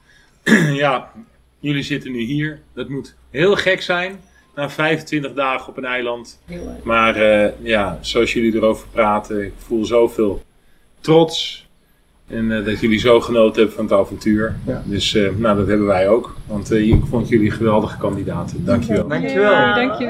ja, 0.83 1.11
jullie 1.59 1.83
zitten 1.83 2.11
nu 2.11 2.19
hier. 2.19 2.61
Dat 2.73 2.89
moet 2.89 3.15
heel 3.29 3.55
gek 3.55 3.81
zijn. 3.81 4.19
Na 4.55 4.69
25 4.69 5.33
dagen 5.33 5.69
op 5.69 5.77
een 5.77 5.85
eiland. 5.85 6.41
Maar 6.83 7.15
eh, 7.15 7.51
ja, 7.61 7.97
zoals 8.01 8.33
jullie 8.33 8.55
erover 8.55 8.87
praten, 8.91 9.45
ik 9.45 9.53
voel 9.57 9.85
zoveel 9.85 10.43
trots. 10.99 11.65
En 12.31 12.51
eh, 12.57 12.65
dat 12.65 12.79
jullie 12.79 12.99
zo 12.99 13.19
genoten 13.19 13.55
hebben 13.55 13.75
van 13.75 13.85
het 13.85 13.93
avontuur. 13.93 14.55
Ja. 14.65 14.83
Dus 14.85 15.15
eh, 15.15 15.29
nou, 15.37 15.57
dat 15.57 15.67
hebben 15.67 15.87
wij 15.87 16.09
ook. 16.09 16.35
Want 16.47 16.71
eh, 16.71 16.87
ik 16.87 17.03
vond 17.09 17.29
jullie 17.29 17.51
geweldige 17.51 17.97
kandidaten. 17.97 18.65
Dankjewel. 18.65 19.07
Dankjewel. 19.07 19.75
Dankjewel. 19.75 20.09